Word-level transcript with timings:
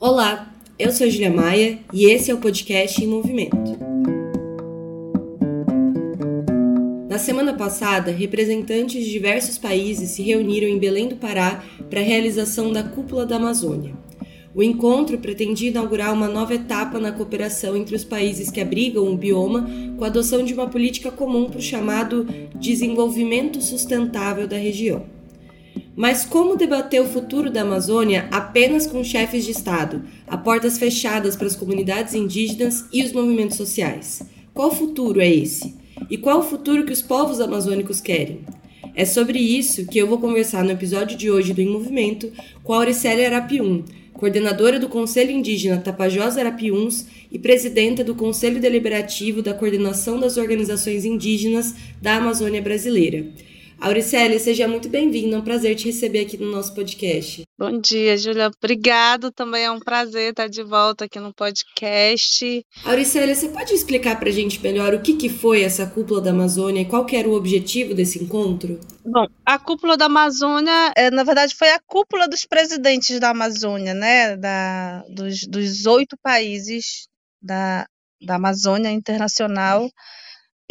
Olá, 0.00 0.54
eu 0.78 0.92
sou 0.92 1.10
Julia 1.10 1.28
Maia 1.28 1.80
e 1.92 2.04
esse 2.04 2.30
é 2.30 2.34
o 2.34 2.38
podcast 2.38 3.02
Em 3.02 3.08
Movimento. 3.08 3.76
Na 7.08 7.18
semana 7.18 7.52
passada, 7.52 8.12
representantes 8.12 9.04
de 9.04 9.10
diversos 9.10 9.58
países 9.58 10.10
se 10.10 10.22
reuniram 10.22 10.68
em 10.68 10.78
Belém 10.78 11.08
do 11.08 11.16
Pará 11.16 11.64
para 11.90 11.98
a 11.98 12.04
realização 12.04 12.72
da 12.72 12.84
Cúpula 12.84 13.26
da 13.26 13.34
Amazônia. 13.34 13.92
O 14.54 14.62
encontro 14.62 15.18
pretendia 15.18 15.70
inaugurar 15.70 16.12
uma 16.14 16.28
nova 16.28 16.54
etapa 16.54 17.00
na 17.00 17.10
cooperação 17.10 17.76
entre 17.76 17.96
os 17.96 18.04
países 18.04 18.52
que 18.52 18.60
abrigam 18.60 19.12
o 19.12 19.16
bioma 19.16 19.68
com 19.98 20.04
a 20.04 20.06
adoção 20.06 20.44
de 20.44 20.54
uma 20.54 20.68
política 20.68 21.10
comum 21.10 21.46
para 21.46 21.58
o 21.58 21.60
chamado 21.60 22.24
desenvolvimento 22.54 23.60
sustentável 23.60 24.46
da 24.46 24.56
região. 24.56 25.17
Mas 25.98 26.24
como 26.24 26.56
debater 26.56 27.02
o 27.02 27.08
futuro 27.08 27.50
da 27.50 27.62
Amazônia 27.62 28.28
apenas 28.30 28.86
com 28.86 29.02
chefes 29.02 29.44
de 29.44 29.50
Estado, 29.50 30.04
a 30.28 30.36
portas 30.36 30.78
fechadas 30.78 31.34
para 31.34 31.48
as 31.48 31.56
comunidades 31.56 32.14
indígenas 32.14 32.84
e 32.92 33.02
os 33.02 33.12
movimentos 33.12 33.56
sociais? 33.56 34.22
Qual 34.54 34.72
futuro 34.72 35.20
é 35.20 35.28
esse? 35.28 35.74
E 36.08 36.16
qual 36.16 36.38
o 36.38 36.44
futuro 36.44 36.84
que 36.84 36.92
os 36.92 37.02
povos 37.02 37.40
amazônicos 37.40 38.00
querem? 38.00 38.42
É 38.94 39.04
sobre 39.04 39.40
isso 39.40 39.86
que 39.86 39.98
eu 39.98 40.06
vou 40.06 40.20
conversar 40.20 40.62
no 40.62 40.70
episódio 40.70 41.18
de 41.18 41.32
hoje 41.32 41.52
do 41.52 41.60
Em 41.60 41.68
Movimento 41.68 42.30
com 42.62 42.74
a 42.74 42.76
Auricélia 42.76 43.26
Arapium, 43.26 43.82
coordenadora 44.12 44.78
do 44.78 44.88
Conselho 44.88 45.32
Indígena 45.32 45.78
Tapajós 45.78 46.38
Arapiuns 46.38 47.06
e 47.28 47.40
presidenta 47.40 48.04
do 48.04 48.14
Conselho 48.14 48.60
Deliberativo 48.60 49.42
da 49.42 49.52
Coordenação 49.52 50.20
das 50.20 50.36
Organizações 50.36 51.04
Indígenas 51.04 51.74
da 52.00 52.18
Amazônia 52.18 52.62
Brasileira. 52.62 53.26
Auricélia, 53.80 54.38
seja 54.40 54.66
muito 54.66 54.88
bem-vinda. 54.88 55.36
É 55.36 55.38
um 55.38 55.42
prazer 55.42 55.76
te 55.76 55.86
receber 55.86 56.20
aqui 56.20 56.36
no 56.36 56.50
nosso 56.50 56.74
podcast. 56.74 57.42
Bom 57.56 57.80
dia, 57.80 58.16
Júlia. 58.16 58.50
Obrigado. 58.56 59.30
Também 59.30 59.64
é 59.64 59.70
um 59.70 59.78
prazer 59.78 60.30
estar 60.30 60.48
de 60.48 60.64
volta 60.64 61.04
aqui 61.04 61.20
no 61.20 61.32
podcast. 61.32 62.66
Auricélia, 62.84 63.34
você 63.34 63.48
pode 63.48 63.72
explicar 63.72 64.18
para 64.18 64.30
a 64.30 64.32
gente 64.32 64.60
melhor 64.60 64.94
o 64.94 65.00
que, 65.00 65.14
que 65.14 65.28
foi 65.28 65.62
essa 65.62 65.86
cúpula 65.86 66.20
da 66.20 66.30
Amazônia 66.30 66.82
e 66.82 66.86
qual 66.86 67.06
era 67.12 67.28
o 67.28 67.34
objetivo 67.34 67.94
desse 67.94 68.22
encontro? 68.22 68.80
Bom, 69.04 69.26
a 69.46 69.58
cúpula 69.60 69.96
da 69.96 70.06
Amazônia, 70.06 70.92
é, 70.96 71.08
na 71.10 71.22
verdade, 71.22 71.54
foi 71.54 71.70
a 71.70 71.80
cúpula 71.86 72.26
dos 72.28 72.44
presidentes 72.44 73.20
da 73.20 73.30
Amazônia, 73.30 73.94
né? 73.94 74.36
Da, 74.36 75.04
dos, 75.08 75.46
dos 75.46 75.86
oito 75.86 76.16
países 76.20 77.06
da, 77.40 77.86
da 78.20 78.34
Amazônia 78.34 78.90
Internacional. 78.90 79.88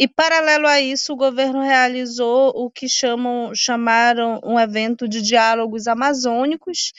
E, 0.00 0.06
paralelo 0.06 0.66
a 0.68 0.80
isso, 0.80 1.12
o 1.12 1.16
governo 1.16 1.60
realizou 1.60 2.52
o 2.54 2.70
que 2.70 2.88
chamam, 2.88 3.52
chamaram 3.54 4.40
um 4.44 4.58
evento 4.58 5.08
de 5.08 5.20
diálogos 5.20 5.88
amazônicos, 5.88 6.92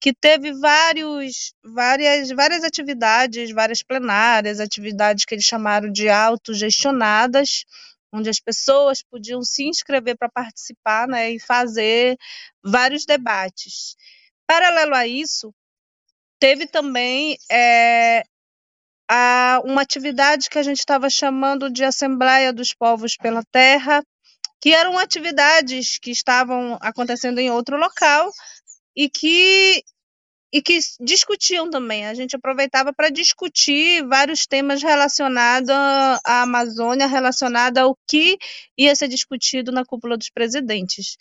que 0.00 0.14
teve 0.14 0.52
vários, 0.52 1.52
várias, 1.64 2.30
várias 2.30 2.62
atividades, 2.62 3.50
várias 3.50 3.82
plenárias, 3.82 4.60
atividades 4.60 5.24
que 5.24 5.34
eles 5.34 5.44
chamaram 5.44 5.90
de 5.90 6.08
autogestionadas, 6.08 7.64
onde 8.12 8.30
as 8.30 8.38
pessoas 8.38 9.02
podiam 9.02 9.42
se 9.42 9.64
inscrever 9.64 10.16
para 10.16 10.28
participar 10.28 11.08
né, 11.08 11.32
e 11.32 11.40
fazer 11.40 12.16
vários 12.64 13.04
debates. 13.04 13.96
Paralelo 14.46 14.94
a 14.94 15.06
isso, 15.06 15.52
teve 16.38 16.66
também 16.68 17.36
é, 17.50 18.22
a 19.10 19.60
uma 19.64 19.82
atividade 19.82 20.50
que 20.50 20.58
a 20.58 20.62
gente 20.62 20.78
estava 20.78 21.08
chamando 21.08 21.70
de 21.70 21.84
Assembleia 21.84 22.52
dos 22.52 22.74
Povos 22.74 23.16
pela 23.16 23.42
Terra, 23.50 24.02
que 24.60 24.74
eram 24.74 24.98
atividades 24.98 25.98
que 25.98 26.10
estavam 26.10 26.76
acontecendo 26.80 27.38
em 27.38 27.50
outro 27.50 27.76
local 27.76 28.30
e 28.96 29.08
que 29.08 29.82
e 30.52 30.62
que 30.62 30.78
discutiam 31.00 31.68
também. 31.70 32.06
A 32.06 32.14
gente 32.14 32.34
aproveitava 32.34 32.92
para 32.92 33.10
discutir 33.10 34.02
vários 34.06 34.46
temas 34.46 34.82
relacionados 34.82 35.68
à 35.68 36.42
Amazônia, 36.42 37.06
relacionados 37.06 37.82
ao 37.82 37.96
que 38.08 38.38
ia 38.76 38.94
ser 38.96 39.08
discutido 39.08 39.70
na 39.70 39.84
cúpula 39.84 40.16
dos 40.16 40.30
presidentes. 40.30 41.16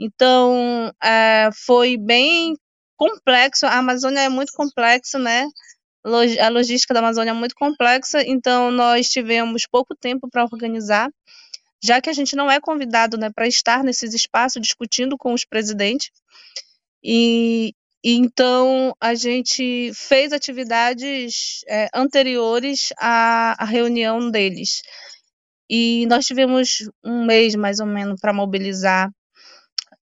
Então, 0.00 0.90
é, 1.02 1.50
foi 1.66 1.98
bem 1.98 2.56
complexo. 2.96 3.66
A 3.66 3.78
Amazônia 3.78 4.20
é 4.20 4.28
muito 4.28 4.52
complexo, 4.54 5.18
né? 5.18 5.46
A 6.04 6.48
logística 6.48 6.92
da 6.92 7.00
Amazônia 7.00 7.30
é 7.30 7.34
muito 7.34 7.54
complexa, 7.54 8.22
então 8.26 8.70
nós 8.70 9.08
tivemos 9.08 9.66
pouco 9.70 9.94
tempo 9.94 10.28
para 10.28 10.44
organizar, 10.44 11.08
já 11.82 12.00
que 12.00 12.10
a 12.10 12.12
gente 12.12 12.34
não 12.34 12.50
é 12.50 12.60
convidado 12.60 13.16
né, 13.16 13.30
para 13.34 13.46
estar 13.46 13.84
nesses 13.84 14.12
espaços 14.14 14.60
discutindo 14.60 15.16
com 15.16 15.32
os 15.32 15.44
presidentes. 15.44 16.10
E, 17.04 17.74
então 18.04 18.94
a 19.00 19.14
gente 19.14 19.92
fez 19.94 20.32
atividades 20.32 21.60
é, 21.68 21.88
anteriores 21.94 22.92
à, 22.98 23.62
à 23.62 23.64
reunião 23.64 24.30
deles. 24.30 24.82
E 25.70 26.06
nós 26.06 26.26
tivemos 26.26 26.90
um 27.04 27.24
mês 27.24 27.54
mais 27.54 27.80
ou 27.80 27.86
menos 27.86 28.20
para 28.20 28.32
mobilizar 28.32 29.08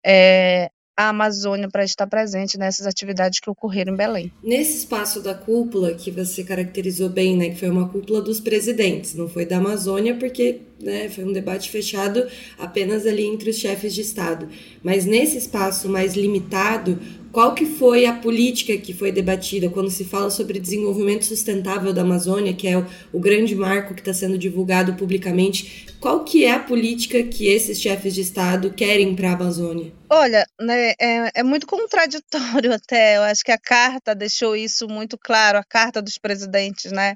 é, 0.04 0.70
a 0.96 1.08
Amazônia 1.08 1.68
para 1.70 1.84
estar 1.84 2.06
presente 2.06 2.58
nessas 2.58 2.86
atividades 2.86 3.40
que 3.40 3.48
ocorreram 3.48 3.94
em 3.94 3.96
Belém. 3.96 4.32
Nesse 4.42 4.78
espaço 4.78 5.22
da 5.22 5.34
cúpula 5.34 5.94
que 5.94 6.10
você 6.10 6.44
caracterizou 6.44 7.08
bem, 7.08 7.36
né, 7.36 7.50
que 7.50 7.58
foi 7.58 7.70
uma 7.70 7.88
cúpula 7.88 8.20
dos 8.20 8.40
presidentes, 8.40 9.14
não 9.14 9.28
foi 9.28 9.46
da 9.46 9.56
Amazônia 9.56 10.16
porque 10.16 10.60
né, 10.80 11.08
foi 11.08 11.24
um 11.24 11.32
debate 11.32 11.70
fechado 11.70 12.26
apenas 12.58 13.06
ali 13.06 13.24
entre 13.24 13.50
os 13.50 13.56
chefes 13.56 13.94
de 13.94 14.02
Estado. 14.02 14.48
Mas 14.82 15.04
nesse 15.04 15.38
espaço 15.38 15.88
mais 15.88 16.14
limitado, 16.14 16.98
qual 17.32 17.54
que 17.54 17.64
foi 17.64 18.06
a 18.06 18.12
política 18.12 18.76
que 18.76 18.92
foi 18.92 19.12
debatida 19.12 19.68
quando 19.70 19.90
se 19.90 20.04
fala 20.04 20.30
sobre 20.30 20.58
desenvolvimento 20.58 21.24
sustentável 21.24 21.92
da 21.92 22.02
Amazônia, 22.02 22.54
que 22.54 22.66
é 22.66 22.76
o, 22.76 22.86
o 23.12 23.20
grande 23.20 23.54
marco 23.54 23.94
que 23.94 24.00
está 24.00 24.12
sendo 24.12 24.36
divulgado 24.36 24.94
publicamente? 24.94 25.86
Qual 26.00 26.24
que 26.24 26.44
é 26.44 26.52
a 26.52 26.58
política 26.58 27.22
que 27.22 27.46
esses 27.46 27.80
chefes 27.80 28.14
de 28.14 28.22
Estado 28.22 28.72
querem 28.72 29.14
para 29.14 29.30
a 29.30 29.34
Amazônia? 29.34 29.92
Olha, 30.08 30.44
né, 30.60 30.92
é, 31.00 31.30
é, 31.36 31.42
muito 31.42 31.66
contraditório 31.66 32.72
até. 32.74 33.16
Eu 33.16 33.22
acho 33.22 33.44
que 33.44 33.52
a 33.52 33.58
carta 33.58 34.14
deixou 34.14 34.56
isso 34.56 34.88
muito 34.88 35.16
claro, 35.16 35.58
a 35.58 35.64
carta 35.64 36.02
dos 36.02 36.18
presidentes, 36.18 36.90
né? 36.90 37.14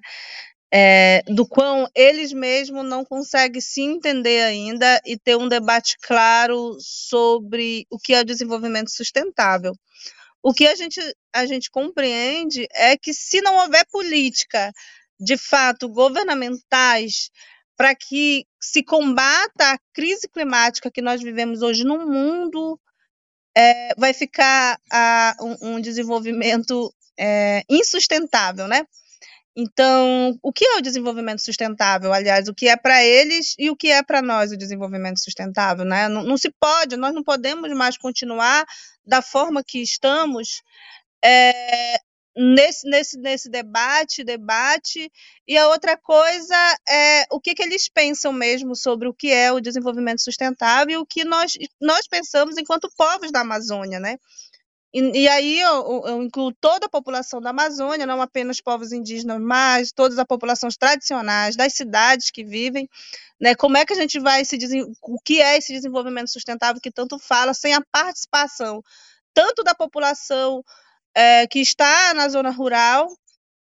É, 0.76 1.22
do 1.28 1.46
quão 1.46 1.88
eles 1.94 2.32
mesmos 2.32 2.84
não 2.84 3.04
conseguem 3.04 3.60
se 3.60 3.80
entender 3.80 4.42
ainda 4.42 5.00
e 5.06 5.16
ter 5.16 5.36
um 5.36 5.48
debate 5.48 5.96
claro 6.02 6.76
sobre 6.80 7.86
o 7.88 7.96
que 7.96 8.12
é 8.12 8.24
desenvolvimento 8.24 8.90
sustentável. 8.90 9.72
O 10.42 10.52
que 10.52 10.66
a 10.66 10.74
gente, 10.74 11.00
a 11.32 11.46
gente 11.46 11.70
compreende 11.70 12.66
é 12.72 12.96
que 12.96 13.14
se 13.14 13.40
não 13.40 13.56
houver 13.58 13.86
política 13.86 14.72
de 15.20 15.36
fato 15.36 15.88
governamentais 15.88 17.30
para 17.76 17.94
que 17.94 18.44
se 18.60 18.82
combata 18.82 19.72
a 19.72 19.78
crise 19.92 20.28
climática 20.28 20.90
que 20.90 21.00
nós 21.00 21.22
vivemos 21.22 21.62
hoje 21.62 21.84
no 21.84 22.06
mundo, 22.06 22.78
é, 23.56 23.94
vai 23.96 24.12
ficar 24.12 24.78
a, 24.90 25.36
um, 25.40 25.76
um, 25.76 25.80
desenvolvimento 25.80 26.92
é, 27.18 27.62
insustentável, 27.68 28.66
né? 28.66 28.84
Então, 29.56 30.37
o 30.42 30.53
que 30.53 30.65
é 30.65 30.76
o 30.76 30.81
desenvolvimento 30.81 31.41
sustentável? 31.41 32.12
Aliás, 32.12 32.48
o 32.48 32.54
que 32.54 32.69
é 32.69 32.76
para 32.76 33.04
eles 33.04 33.54
e 33.56 33.70
o 33.70 33.76
que 33.76 33.88
é 33.88 34.03
para 34.03 34.20
nós 34.20 34.50
o 34.50 34.56
desenvolvimento 34.56 35.20
sustentável, 35.20 35.84
né? 35.84 36.09
Não, 36.09 36.25
não, 36.25 36.37
se 36.37 36.50
pode, 36.59 36.97
nós 36.97 37.15
não 37.15 37.22
podemos 37.22 37.70
mais 37.72 37.97
continuar 37.97 38.64
da 39.06 39.22
forma 39.22 39.62
que 39.62 39.81
estamos 39.81 40.60
é, 41.25 41.98
nesse, 42.37 42.88
nesse, 42.88 43.19
nesse 43.19 43.48
debate, 43.48 44.25
debate. 44.25 45.10
E 45.47 45.56
a 45.56 45.69
outra 45.69 45.97
coisa 45.97 46.56
é 46.88 47.25
o 47.31 47.41
que, 47.41 47.54
que 47.54 47.62
eles 47.62 47.88
pensam 47.88 48.32
mesmo 48.32 48.75
sobre 48.75 49.06
o 49.09 49.14
que 49.14 49.31
é 49.31 49.53
o 49.53 49.60
desenvolvimento 49.60 50.20
sustentável 50.20 50.94
e 50.94 50.97
o 50.97 51.06
que 51.06 51.25
nós, 51.25 51.53
nós 51.81 52.09
pensamos 52.09 52.59
enquanto 52.59 52.91
povos 52.97 53.31
da 53.31 53.41
Amazônia, 53.41 54.00
né? 54.00 54.16
E, 54.94 55.22
e 55.22 55.28
aí 55.28 55.60
eu, 55.60 56.05
eu, 56.06 56.22
incluo 56.22 56.55
toda 56.55 56.87
a 56.87 56.88
população 56.88 57.41
da 57.41 57.50
Amazônia, 57.50 58.06
não 58.06 58.23
apenas 58.23 58.61
povos 58.61 58.93
indígenas, 58.93 59.41
mas 59.41 59.91
todas 59.91 60.19
as 60.19 60.25
populações 60.25 60.76
tradicionais 60.76 61.56
das 61.56 61.75
cidades 61.75 62.31
que 62.31 62.44
vivem, 62.44 62.88
né? 63.41 63.56
Como 63.56 63.76
é 63.76 63.85
que 63.85 63.93
a 63.93 63.96
gente 63.96 64.20
vai 64.20 64.44
se 64.44 64.56
o 65.02 65.19
que 65.25 65.43
é 65.43 65.58
esse 65.58 65.73
desenvolvimento 65.73 66.31
sustentável 66.31 66.81
que 66.81 66.93
tanto 66.93 67.19
fala 67.19 67.52
sem 67.52 67.75
a 67.75 67.82
participação 67.93 68.82
tanto 69.35 69.64
da 69.64 69.75
população 69.75 70.64
é, 71.14 71.47
que 71.47 71.58
está 71.58 72.14
na 72.14 72.29
zona 72.29 72.50
rural, 72.50 73.08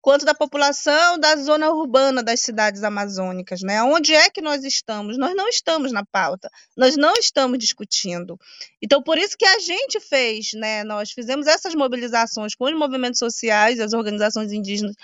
quanto 0.01 0.25
da 0.25 0.35
população 0.35 1.19
da 1.19 1.37
zona 1.37 1.71
urbana 1.71 2.23
das 2.23 2.41
cidades 2.41 2.83
amazônicas, 2.83 3.61
né? 3.63 3.83
Onde 3.83 4.15
é 4.15 4.31
que 4.31 4.41
nós 4.41 4.65
estamos? 4.65 5.19
Nós 5.19 5.35
não 5.35 5.49
estamos 5.49 5.93
na 5.93 6.05
pauta, 6.05 6.51
nós 6.77 6.97
não 6.97 7.15
estamos 7.15 7.59
discutindo. 7.59 8.39
Então, 8.81 9.03
por 9.03 9.19
isso 9.19 9.37
que 9.37 9.45
a 9.45 9.59
gente 9.59 10.01
fez, 10.01 10.53
né? 10.55 10.85
Nós 10.85 11.11
fizemos 11.11 11.47
essas 11.47 11.75
mobilizações 11.75 12.55
com 12.55 12.65
os 12.65 12.75
movimentos 12.75 13.19
sociais, 13.19 13.81
as 13.81 13.93
organizações 13.93 14.53
indígenas, 14.53 14.97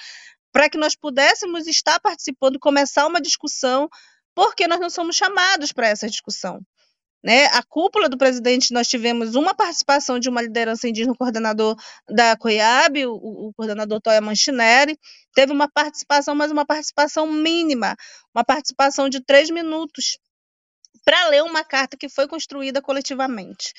para 0.52 0.70
que 0.70 0.78
nós 0.78 0.96
pudéssemos 0.96 1.66
estar 1.66 2.00
participando, 2.00 2.58
começar 2.58 3.06
uma 3.06 3.20
discussão, 3.20 3.88
porque 4.34 4.66
nós 4.66 4.80
não 4.80 4.88
somos 4.88 5.16
chamados 5.16 5.72
para 5.72 5.88
essa 5.88 6.08
discussão. 6.08 6.60
Né? 7.22 7.46
A 7.46 7.62
cúpula 7.62 8.08
do 8.08 8.16
presidente, 8.16 8.72
nós 8.72 8.86
tivemos 8.86 9.34
uma 9.34 9.54
participação 9.54 10.18
de 10.18 10.28
uma 10.28 10.42
liderança 10.42 10.88
indígena, 10.88 11.12
o 11.12 11.16
coordenador 11.16 11.76
da 12.08 12.36
COIAB, 12.36 13.06
o, 13.06 13.14
o 13.48 13.52
coordenador 13.54 14.00
Toya 14.00 14.20
Manchineri, 14.20 14.98
teve 15.34 15.52
uma 15.52 15.68
participação, 15.68 16.34
mas 16.34 16.50
uma 16.50 16.64
participação 16.64 17.26
mínima, 17.26 17.96
uma 18.34 18.44
participação 18.44 19.08
de 19.08 19.20
três 19.20 19.50
minutos, 19.50 20.18
para 21.04 21.28
ler 21.28 21.42
uma 21.42 21.64
carta 21.64 21.96
que 21.96 22.08
foi 22.08 22.26
construída 22.26 22.82
coletivamente. 22.82 23.72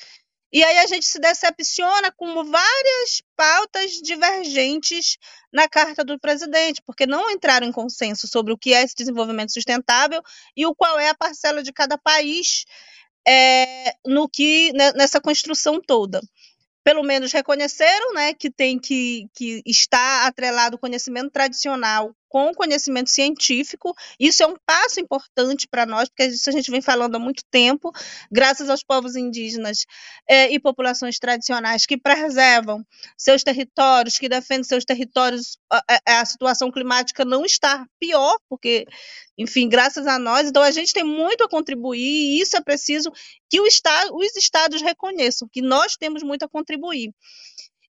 E 0.50 0.64
aí 0.64 0.78
a 0.78 0.86
gente 0.86 1.06
se 1.06 1.18
decepciona 1.18 2.10
com 2.10 2.42
várias 2.42 3.22
pautas 3.36 3.92
divergentes 3.92 5.18
na 5.52 5.68
carta 5.68 6.02
do 6.02 6.18
presidente, 6.18 6.80
porque 6.86 7.06
não 7.06 7.30
entraram 7.30 7.66
em 7.66 7.72
consenso 7.72 8.26
sobre 8.26 8.52
o 8.52 8.56
que 8.56 8.72
é 8.72 8.82
esse 8.82 8.94
desenvolvimento 8.94 9.52
sustentável 9.52 10.22
e 10.56 10.64
o 10.64 10.74
qual 10.74 10.98
é 10.98 11.10
a 11.10 11.14
parcela 11.14 11.62
de 11.62 11.70
cada 11.70 11.98
país 11.98 12.64
é, 13.28 13.94
no 14.06 14.26
que 14.26 14.72
né, 14.72 14.92
nessa 14.92 15.20
construção 15.20 15.80
toda. 15.80 16.20
Pelo 16.82 17.02
menos 17.02 17.30
reconheceram 17.32 18.14
né, 18.14 18.32
que 18.32 18.50
tem 18.50 18.78
que, 18.78 19.28
que 19.34 19.62
estar 19.66 20.26
atrelado 20.26 20.76
o 20.76 20.78
conhecimento 20.78 21.30
tradicional 21.30 22.16
com 22.28 22.52
conhecimento 22.54 23.10
científico. 23.10 23.94
Isso 24.18 24.42
é 24.42 24.46
um 24.46 24.56
passo 24.66 25.00
importante 25.00 25.66
para 25.68 25.86
nós, 25.86 26.08
porque 26.08 26.24
isso 26.26 26.48
a 26.48 26.52
gente 26.52 26.70
vem 26.70 26.82
falando 26.82 27.16
há 27.16 27.18
muito 27.18 27.42
tempo, 27.50 27.90
graças 28.30 28.68
aos 28.68 28.82
povos 28.82 29.16
indígenas 29.16 29.86
é, 30.28 30.50
e 30.52 30.58
populações 30.58 31.18
tradicionais 31.18 31.86
que 31.86 31.96
preservam 31.96 32.84
seus 33.16 33.42
territórios, 33.42 34.18
que 34.18 34.28
defendem 34.28 34.64
seus 34.64 34.84
territórios, 34.84 35.58
a, 35.70 36.20
a, 36.20 36.24
situação 36.24 36.70
climática 36.70 37.24
não 37.24 37.44
está 37.44 37.86
pior, 37.98 38.38
porque, 38.48 38.86
enfim, 39.36 39.68
graças 39.68 40.06
a 40.06 40.18
nós. 40.18 40.48
Então, 40.48 40.62
a 40.62 40.70
gente 40.70 40.92
tem 40.92 41.04
muito 41.04 41.44
a 41.44 41.48
contribuir 41.48 41.98
e 41.98 42.40
isso 42.40 42.56
é 42.56 42.60
preciso 42.60 43.10
que 43.48 43.60
estado, 43.66 44.14
os 44.14 44.36
estados 44.36 44.82
reconheçam, 44.82 45.48
que 45.50 45.62
nós 45.62 45.96
temos 45.96 46.22
muito 46.22 46.44
a 46.44 46.48
contribuir. 46.48 47.12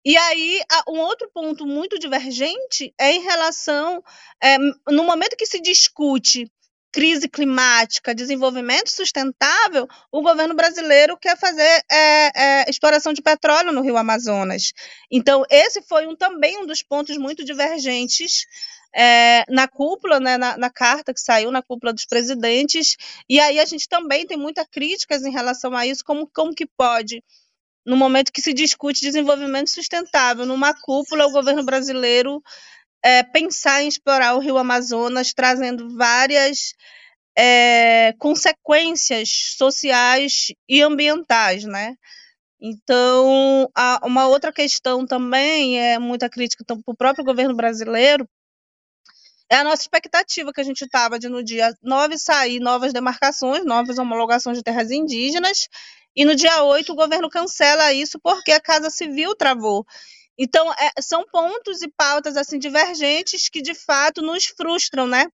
E 0.03 0.17
aí, 0.17 0.61
um 0.87 0.99
outro 0.99 1.29
ponto 1.31 1.65
muito 1.65 1.99
divergente 1.99 2.93
é 2.99 3.11
em 3.11 3.21
relação, 3.21 4.03
é, 4.41 4.57
no 4.89 5.03
momento 5.03 5.37
que 5.37 5.45
se 5.45 5.59
discute 5.61 6.51
crise 6.91 7.29
climática, 7.29 8.13
desenvolvimento 8.13 8.89
sustentável, 8.89 9.87
o 10.11 10.21
governo 10.21 10.53
brasileiro 10.53 11.17
quer 11.17 11.37
fazer 11.37 11.83
é, 11.89 12.31
é, 12.35 12.69
exploração 12.69 13.13
de 13.13 13.21
petróleo 13.21 13.71
no 13.71 13.81
Rio 13.81 13.95
Amazonas. 13.95 14.73
Então, 15.09 15.43
esse 15.49 15.81
foi 15.83 16.05
um, 16.05 16.15
também 16.15 16.57
um 16.57 16.65
dos 16.65 16.83
pontos 16.83 17.17
muito 17.17 17.45
divergentes 17.45 18.45
é, 18.93 19.45
na 19.49 19.69
cúpula, 19.69 20.19
né, 20.19 20.37
na, 20.37 20.57
na, 20.57 20.69
carta 20.69 21.13
que 21.13 21.21
saiu 21.21 21.49
na 21.49 21.61
cúpula 21.61 21.93
dos 21.93 22.05
presidentes, 22.05 22.97
e 23.29 23.39
aí 23.39 23.57
a 23.57 23.65
gente 23.65 23.87
também 23.87 24.27
tem 24.27 24.35
muitas 24.35 24.65
críticas 24.69 25.23
em 25.23 25.31
relação 25.31 25.73
a 25.73 25.87
isso, 25.87 26.03
como, 26.03 26.27
como 26.27 26.53
que 26.53 26.65
pode 26.65 27.23
no 27.85 27.95
momento 27.95 28.31
que 28.31 28.41
se 28.41 28.53
discute 28.53 29.01
desenvolvimento 29.01 29.69
sustentável, 29.69 30.45
numa 30.45 30.73
cúpula, 30.73 31.25
o 31.25 31.31
governo 31.31 31.63
brasileiro 31.63 32.41
é, 33.03 33.23
pensar 33.23 33.81
em 33.81 33.87
explorar 33.87 34.35
o 34.35 34.39
rio 34.39 34.57
Amazonas, 34.57 35.33
trazendo 35.33 35.95
várias 35.95 36.73
é, 37.37 38.13
consequências 38.19 39.55
sociais 39.57 40.53
e 40.69 40.81
ambientais, 40.81 41.63
né? 41.63 41.95
Então, 42.59 43.67
uma 44.03 44.27
outra 44.27 44.53
questão 44.53 45.05
também 45.05 45.79
é 45.79 45.97
muita 45.97 46.29
crítica 46.29 46.63
para 46.63 46.77
o 46.85 46.95
próprio 46.95 47.25
governo 47.25 47.55
brasileiro, 47.55 48.27
é 49.51 49.57
a 49.57 49.63
nossa 49.65 49.81
expectativa 49.81 50.53
que 50.53 50.61
a 50.61 50.63
gente 50.63 50.85
estava 50.85 51.19
de 51.19 51.27
no 51.27 51.43
dia 51.43 51.75
9 51.83 52.17
sair 52.17 52.61
novas 52.61 52.93
demarcações, 52.93 53.65
novas 53.65 53.97
homologações 53.97 54.57
de 54.57 54.63
terras 54.63 54.91
indígenas, 54.91 55.67
e 56.15 56.25
no 56.25 56.35
dia 56.35 56.63
8 56.63 56.91
o 56.91 56.95
governo 56.95 57.29
cancela 57.29 57.93
isso 57.93 58.19
porque 58.19 58.51
a 58.51 58.59
Casa 58.59 58.89
Civil 58.89 59.35
travou. 59.35 59.85
Então, 60.37 60.71
é, 60.73 61.01
são 61.01 61.25
pontos 61.31 61.81
e 61.81 61.87
pautas 61.89 62.35
assim 62.35 62.57
divergentes 62.57 63.49
que 63.49 63.61
de 63.61 63.75
fato 63.75 64.21
nos 64.21 64.45
frustram, 64.45 65.07
né? 65.07 65.27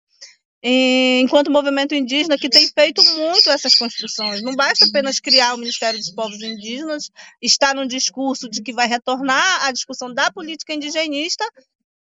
enquanto 0.64 1.52
movimento 1.52 1.94
indígena 1.94 2.38
que 2.38 2.50
tem 2.50 2.68
feito 2.68 3.02
muito 3.16 3.50
essas 3.50 3.76
construções. 3.76 4.42
Não 4.42 4.56
basta 4.56 4.86
apenas 4.86 5.20
criar 5.20 5.54
o 5.54 5.58
Ministério 5.58 6.00
dos 6.00 6.12
Povos 6.12 6.42
Indígenas, 6.42 7.10
estar 7.42 7.76
num 7.76 7.88
discurso 7.88 8.50
de 8.50 8.62
que 8.62 8.74
vai 8.74 8.88
retornar 8.88 9.66
à 9.66 9.72
discussão 9.72 10.14
da 10.14 10.32
política 10.32 10.74
indigenista, 10.74 11.46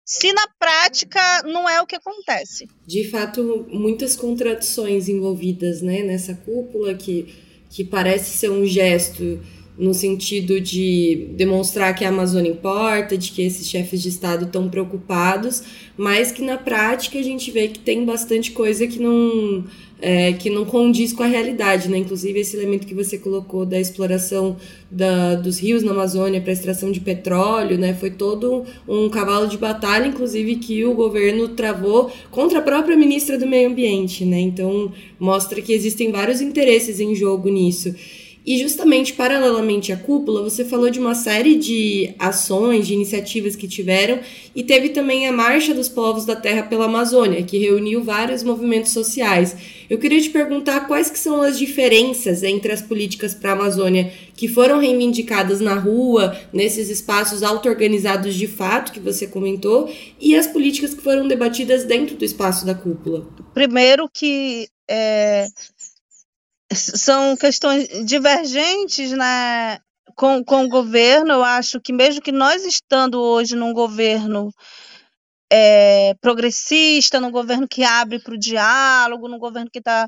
se 0.05 0.33
na 0.33 0.47
prática 0.59 1.43
não 1.45 1.69
é 1.69 1.81
o 1.81 1.87
que 1.87 1.97
acontece. 1.97 2.67
De 2.87 3.09
fato, 3.09 3.67
muitas 3.71 4.17
contradições 4.17 5.09
envolvidas 5.09 5.81
né, 5.81 6.03
nessa 6.03 6.35
cúpula 6.35 6.95
que 6.95 7.52
que 7.73 7.83
parece 7.83 8.37
ser 8.37 8.51
um 8.51 8.67
gesto 8.67 9.41
no 9.83 9.93
sentido 9.93 10.61
de 10.61 11.27
demonstrar 11.33 11.93
que 11.93 12.05
a 12.05 12.09
Amazônia 12.09 12.53
importa, 12.53 13.19
de 13.19 13.33
que 13.33 13.43
esses 13.43 13.69
chefes 13.69 14.01
de 14.01 14.11
Estado 14.11 14.45
estão 14.45 14.69
preocupados, 14.69 15.65
mas 15.97 16.31
que 16.31 16.41
na 16.41 16.57
prática 16.57 17.19
a 17.19 17.23
gente 17.23 17.51
vê 17.51 17.67
que 17.67 17.81
tem 17.81 18.05
bastante 18.05 18.53
coisa 18.53 18.87
que 18.87 19.01
não 19.01 19.65
é, 20.01 20.33
que 20.35 20.49
não 20.49 20.65
condiz 20.65 21.13
com 21.13 21.25
a 21.25 21.27
realidade, 21.27 21.89
né? 21.89 21.99
Inclusive 21.99 22.39
esse 22.39 22.57
elemento 22.57 22.87
que 22.87 22.95
você 22.95 23.19
colocou 23.19 23.67
da 23.67 23.79
exploração 23.79 24.57
da, 24.89 25.35
dos 25.35 25.59
rios 25.59 25.83
na 25.83 25.91
Amazônia 25.91 26.41
para 26.41 26.53
extração 26.53 26.93
de 26.93 27.01
petróleo, 27.01 27.77
né? 27.77 27.93
Foi 27.93 28.11
todo 28.11 28.65
um 28.87 29.09
cavalo 29.09 29.49
de 29.49 29.59
batalha, 29.59 30.07
inclusive 30.07 30.57
que 30.57 30.85
o 30.85 30.95
governo 30.95 31.49
travou 31.49 32.09
contra 32.31 32.61
a 32.61 32.63
própria 32.63 32.97
ministra 32.97 33.37
do 33.37 33.49
Meio 33.49 33.69
Ambiente, 33.69 34.25
né? 34.25 34.39
Então 34.39 34.93
mostra 35.19 35.61
que 35.61 35.73
existem 35.73 36.13
vários 36.13 36.41
interesses 36.41 37.01
em 37.01 37.17
jogo 37.17 37.49
nisso. 37.49 37.93
E 38.45 38.59
justamente 38.59 39.13
paralelamente 39.13 39.93
à 39.93 39.97
cúpula, 39.97 40.43
você 40.43 40.65
falou 40.65 40.91
de 40.91 40.99
uma 40.99 41.15
série 41.15 41.55
de 41.55 42.13
ações, 42.19 42.87
de 42.87 42.95
iniciativas 42.95 43.55
que 43.55 43.69
tiveram, 43.69 44.19
e 44.55 44.65
teve 44.65 44.89
também 44.89 45.29
a 45.29 45.33
Marcha 45.33 45.73
dos 45.73 45.89
Povos 45.89 46.25
da 46.25 46.35
Terra 46.35 46.65
pela 46.65 46.87
Amazônia, 46.87 47.43
que 47.45 47.59
reuniu 47.59 48.03
vários 48.03 48.43
movimentos 48.43 48.93
sociais. 48.93 49.57
Eu 49.89 49.99
queria 49.99 50.21
te 50.21 50.31
perguntar 50.31 50.89
quais 50.89 51.09
que 51.09 51.19
são 51.19 51.41
as 51.41 51.57
diferenças 51.57 52.43
entre 52.43 52.73
as 52.73 52.83
políticas 52.83 53.33
para 53.33 53.51
a 53.51 53.55
Amazônia 53.55 54.13
que 54.35 54.49
foram 54.49 54.81
reivindicadas 54.81 55.61
na 55.61 55.75
rua, 55.75 56.37
nesses 56.53 56.91
espaços 56.91 57.45
auto-organizados 57.45 58.35
de 58.35 58.49
fato 58.49 58.93
que 58.93 58.99
você 58.99 59.27
comentou, 59.27 59.89
e 60.21 60.35
as 60.35 60.49
políticas 60.49 60.95
que 60.95 61.03
foram 61.03 61.29
debatidas 61.29 61.85
dentro 61.85 62.17
do 62.17 62.25
espaço 62.25 62.67
da 62.67 62.75
cúpula. 62.75 63.25
Primeiro 63.55 64.09
que 64.13 64.67
é, 64.89 65.47
são 66.75 67.37
questões 67.37 67.89
divergentes 68.05 69.13
né, 69.13 69.79
com, 70.17 70.45
com 70.45 70.65
o 70.65 70.69
governo. 70.69 71.33
Eu 71.33 71.45
acho 71.45 71.81
que, 71.81 71.93
mesmo 71.93 72.23
que 72.23 72.33
nós 72.33 72.65
estando 72.65 73.21
hoje 73.21 73.57
num 73.57 73.73
governo 73.73 74.51
é, 75.51 76.15
progressista, 76.21 77.21
num 77.21 77.31
governo 77.31 77.69
que 77.69 77.85
abre 77.85 78.19
para 78.19 78.35
o 78.35 78.39
diálogo, 78.39 79.29
num 79.29 79.39
governo 79.39 79.71
que 79.71 79.79
está 79.79 80.07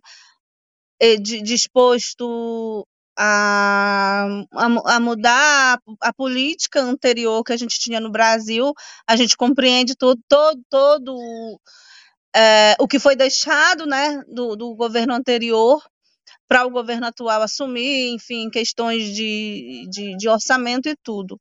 é, 1.00 1.16
disposto 1.16 2.86
a, 3.16 4.26
a, 4.52 4.96
a, 4.96 5.00
mudar 5.00 5.78
a, 6.02 6.08
a, 6.08 6.12
política 6.12 6.80
anterior 6.80 7.44
que 7.44 7.52
a 7.52 7.56
gente 7.56 7.78
tinha 7.78 8.00
no 8.00 8.10
Brasil, 8.10 8.72
a 9.06 9.16
gente 9.16 9.36
compreende 9.36 9.94
todo, 9.94 10.20
todo, 10.28 10.60
todo 10.70 11.60
é, 12.34 12.74
o 12.80 12.88
que 12.88 12.98
foi 12.98 13.14
deixado 13.14 13.86
né, 13.86 14.22
do, 14.28 14.56
do 14.56 14.74
governo 14.74 15.14
anterior 15.14 15.82
para 16.48 16.66
o 16.66 16.70
governo 16.70 17.06
atual 17.06 17.42
assumir, 17.42 18.14
enfim, 18.14 18.50
questões 18.50 19.14
de, 19.14 19.86
de, 19.90 20.16
de 20.16 20.28
orçamento 20.28 20.88
e 20.88 20.96
tudo. 20.96 21.40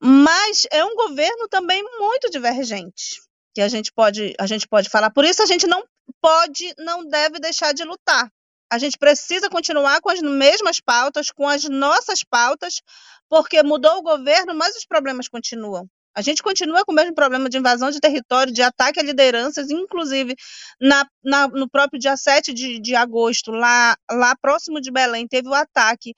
Mas 0.00 0.66
é 0.70 0.84
um 0.84 0.94
governo 0.94 1.48
também 1.48 1.82
muito 1.98 2.30
divergente, 2.30 3.20
que 3.54 3.60
a 3.60 3.68
gente 3.68 3.92
pode, 3.92 4.34
a 4.38 4.46
gente 4.46 4.68
pode 4.68 4.88
falar. 4.88 5.10
Por 5.10 5.24
isso 5.24 5.42
a 5.42 5.46
gente 5.46 5.66
não 5.66 5.84
pode, 6.20 6.72
não 6.78 7.04
deve 7.04 7.38
deixar 7.38 7.72
de 7.72 7.84
lutar. 7.84 8.30
A 8.70 8.78
gente 8.78 8.98
precisa 8.98 9.48
continuar 9.48 10.00
com 10.00 10.10
as 10.10 10.20
mesmas 10.20 10.78
pautas, 10.78 11.30
com 11.30 11.48
as 11.48 11.64
nossas 11.64 12.22
pautas, 12.22 12.82
porque 13.28 13.62
mudou 13.62 13.98
o 13.98 14.02
governo, 14.02 14.54
mas 14.54 14.76
os 14.76 14.84
problemas 14.84 15.26
continuam. 15.26 15.88
A 16.18 16.20
gente 16.20 16.42
continua 16.42 16.84
com 16.84 16.90
o 16.90 16.94
mesmo 16.96 17.14
problema 17.14 17.48
de 17.48 17.58
invasão 17.58 17.92
de 17.92 18.00
território, 18.00 18.52
de 18.52 18.60
ataque 18.60 18.98
a 18.98 19.04
lideranças, 19.04 19.70
inclusive 19.70 20.34
na, 20.80 21.06
na, 21.22 21.46
no 21.46 21.70
próprio 21.70 21.96
dia 21.96 22.16
7 22.16 22.52
de, 22.52 22.80
de 22.80 22.96
agosto, 22.96 23.52
lá, 23.52 23.96
lá 24.10 24.34
próximo 24.42 24.80
de 24.80 24.90
Belém, 24.90 25.28
teve 25.28 25.46
o 25.46 25.54
ataque 25.54 26.16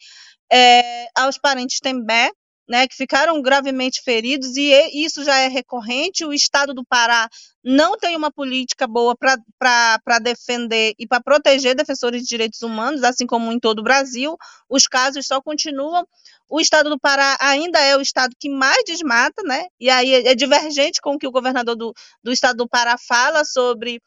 é, 0.51 1.07
aos 1.15 1.37
parentes 1.37 1.81
Tembé, 1.81 2.31
né, 2.71 2.87
que 2.87 2.95
ficaram 2.95 3.43
gravemente 3.43 4.01
feridos, 4.01 4.57
e 4.57 4.71
isso 5.05 5.25
já 5.25 5.37
é 5.39 5.49
recorrente. 5.49 6.25
O 6.25 6.33
Estado 6.33 6.73
do 6.73 6.85
Pará 6.85 7.29
não 7.65 7.99
tem 7.99 8.15
uma 8.15 8.31
política 8.31 8.87
boa 8.87 9.17
para 9.17 10.19
defender 10.21 10.95
e 10.97 11.05
para 11.05 11.21
proteger 11.21 11.75
defensores 11.75 12.23
de 12.23 12.29
direitos 12.29 12.63
humanos, 12.63 13.03
assim 13.03 13.27
como 13.27 13.51
em 13.51 13.59
todo 13.59 13.81
o 13.81 13.83
Brasil. 13.83 14.37
Os 14.69 14.87
casos 14.87 15.27
só 15.27 15.43
continuam. 15.43 16.07
O 16.49 16.61
Estado 16.61 16.89
do 16.89 16.99
Pará 16.99 17.37
ainda 17.41 17.81
é 17.81 17.97
o 17.97 18.01
Estado 18.01 18.37
que 18.39 18.49
mais 18.49 18.85
desmata, 18.87 19.43
né? 19.43 19.67
E 19.81 19.91
aí 19.91 20.15
é, 20.15 20.35
divergente 20.37 21.01
com 21.01 21.15
o 21.15 21.19
que 21.19 21.27
o 21.27 21.33
governador 21.33 21.75
do, 21.75 21.93
do 22.23 22.31
Estado 22.31 22.59
do 22.59 22.69
Pará 22.69 22.97
fala 22.97 23.45
sobre 23.45 24.01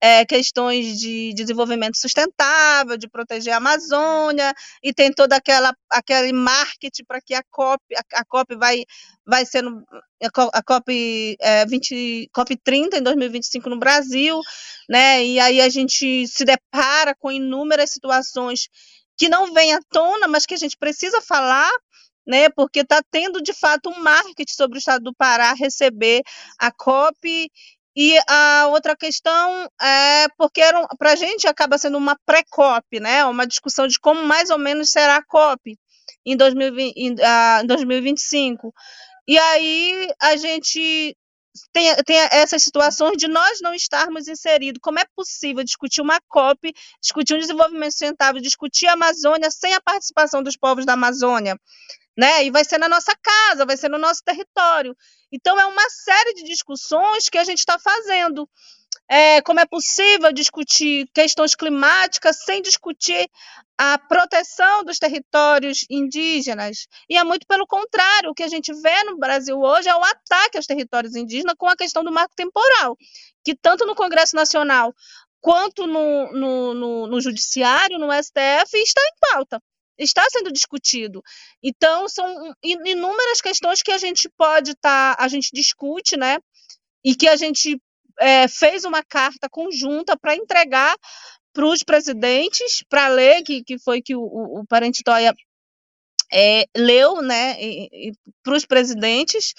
é, 0.00 0.24
questões 0.24 0.98
de 0.98 1.32
desenvolvimento 1.34 1.96
sustentável, 1.96 2.96
de 2.96 3.08
proteger 3.08 3.52
a 3.52 3.56
Amazônia, 3.56 4.54
e 4.82 4.92
tem 4.92 5.12
todo 5.12 5.32
aquela, 5.32 5.74
aquele 5.90 6.32
marketing 6.32 7.04
para 7.04 7.20
que 7.20 7.34
a 7.34 7.42
COP, 7.50 7.82
a, 7.96 8.20
a, 8.20 8.24
COP 8.24 8.56
vai, 8.56 8.84
vai 9.26 9.44
ser 9.44 9.62
no, 9.62 9.82
a 10.52 10.62
COP, 10.62 11.36
é, 11.40 11.66
20, 11.66 12.30
COP 12.32 12.56
30 12.62 12.98
em 12.98 13.02
2025 13.02 13.68
no 13.68 13.78
Brasil, 13.78 14.40
né? 14.88 15.24
E 15.24 15.40
aí 15.40 15.60
a 15.60 15.68
gente 15.68 16.26
se 16.26 16.44
depara 16.44 17.14
com 17.18 17.30
inúmeras 17.30 17.90
situações 17.90 18.68
que 19.16 19.28
não 19.28 19.52
vêm 19.52 19.74
à 19.74 19.80
tona, 19.90 20.28
mas 20.28 20.46
que 20.46 20.54
a 20.54 20.58
gente 20.58 20.76
precisa 20.76 21.20
falar, 21.20 21.70
né? 22.26 22.48
Porque 22.50 22.80
está 22.80 23.02
tendo 23.10 23.42
de 23.42 23.52
fato 23.52 23.90
um 23.90 24.00
marketing 24.00 24.54
sobre 24.54 24.78
o 24.78 24.80
estado 24.80 25.02
do 25.02 25.14
Pará 25.14 25.54
receber 25.54 26.22
a 26.58 26.70
COP 26.70 27.50
e 28.00 28.16
a 28.28 28.68
outra 28.68 28.96
questão 28.96 29.68
é 29.82 30.28
porque 30.38 30.62
para 30.96 31.10
a 31.10 31.16
gente 31.16 31.48
acaba 31.48 31.76
sendo 31.76 31.98
uma 31.98 32.16
pré-COP, 32.24 33.00
né? 33.00 33.24
Uma 33.24 33.44
discussão 33.44 33.88
de 33.88 33.98
como 33.98 34.22
mais 34.22 34.50
ou 34.50 34.58
menos 34.58 34.90
será 34.92 35.16
a 35.16 35.24
COP 35.24 35.76
em, 36.24 36.36
2020, 36.36 36.96
em, 36.96 37.14
uh, 37.14 37.66
2025. 37.66 38.72
E 39.26 39.36
aí 39.36 40.08
a 40.22 40.36
gente 40.36 41.16
tem, 41.72 41.92
tem 42.04 42.18
essas 42.30 42.62
situações 42.62 43.16
de 43.16 43.26
nós 43.26 43.60
não 43.60 43.74
estarmos 43.74 44.28
inseridos. 44.28 44.78
Como 44.80 45.00
é 45.00 45.04
possível 45.16 45.64
discutir 45.64 46.00
uma 46.00 46.20
COP, 46.28 46.72
discutir 47.02 47.34
um 47.34 47.40
desenvolvimento 47.40 47.90
sustentável, 47.90 48.40
discutir 48.40 48.86
a 48.86 48.92
Amazônia 48.92 49.50
sem 49.50 49.74
a 49.74 49.80
participação 49.80 50.40
dos 50.40 50.56
povos 50.56 50.86
da 50.86 50.92
Amazônia? 50.92 51.58
Né? 52.18 52.44
E 52.44 52.50
vai 52.50 52.64
ser 52.64 52.78
na 52.78 52.88
nossa 52.88 53.14
casa, 53.22 53.64
vai 53.64 53.76
ser 53.76 53.88
no 53.88 53.96
nosso 53.96 54.24
território. 54.24 54.96
Então, 55.30 55.58
é 55.58 55.64
uma 55.64 55.88
série 55.88 56.34
de 56.34 56.42
discussões 56.42 57.28
que 57.28 57.38
a 57.38 57.44
gente 57.44 57.60
está 57.60 57.78
fazendo. 57.78 58.50
É, 59.10 59.40
como 59.40 59.60
é 59.60 59.64
possível 59.64 60.32
discutir 60.32 61.08
questões 61.14 61.54
climáticas 61.54 62.44
sem 62.44 62.60
discutir 62.60 63.30
a 63.78 63.96
proteção 63.96 64.84
dos 64.84 64.98
territórios 64.98 65.86
indígenas. 65.88 66.88
E 67.08 67.16
é 67.16 67.22
muito 67.22 67.46
pelo 67.46 67.66
contrário, 67.66 68.30
o 68.30 68.34
que 68.34 68.42
a 68.42 68.48
gente 68.48 68.72
vê 68.82 69.04
no 69.04 69.16
Brasil 69.16 69.58
hoje 69.58 69.88
é 69.88 69.94
o 69.94 70.04
ataque 70.04 70.58
aos 70.58 70.66
territórios 70.66 71.14
indígenas 71.14 71.54
com 71.56 71.68
a 71.68 71.76
questão 71.76 72.02
do 72.02 72.12
marco 72.12 72.34
temporal, 72.34 72.98
que 73.44 73.54
tanto 73.54 73.86
no 73.86 73.94
Congresso 73.94 74.34
Nacional 74.36 74.92
quanto 75.40 75.86
no, 75.86 76.32
no, 76.32 76.74
no, 76.74 77.06
no 77.06 77.20
Judiciário, 77.20 77.98
no 77.98 78.12
STF, 78.12 78.76
está 78.76 79.00
em 79.00 79.32
pauta 79.32 79.62
está 79.98 80.24
sendo 80.30 80.52
discutido. 80.52 81.22
Então, 81.62 82.08
são 82.08 82.52
inúmeras 82.62 83.40
questões 83.40 83.82
que 83.82 83.90
a 83.90 83.98
gente 83.98 84.28
pode 84.36 84.72
estar, 84.72 85.16
tá, 85.16 85.24
a 85.24 85.28
gente 85.28 85.50
discute, 85.52 86.16
né? 86.16 86.38
E 87.04 87.14
que 87.14 87.28
a 87.28 87.36
gente 87.36 87.80
é, 88.18 88.48
fez 88.48 88.84
uma 88.84 89.02
carta 89.02 89.48
conjunta 89.50 90.16
para 90.16 90.36
entregar 90.36 90.94
para 91.52 91.66
os 91.66 91.82
presidentes, 91.82 92.84
para 92.88 93.08
ler, 93.08 93.42
que, 93.42 93.64
que 93.64 93.78
foi 93.78 94.00
que 94.00 94.14
o, 94.14 94.20
o, 94.20 94.60
o 94.60 94.66
é, 96.32 96.66
leu 96.76 97.22
né, 97.22 97.56
para 98.42 98.54
os 98.54 98.64
presidentes, 98.64 99.54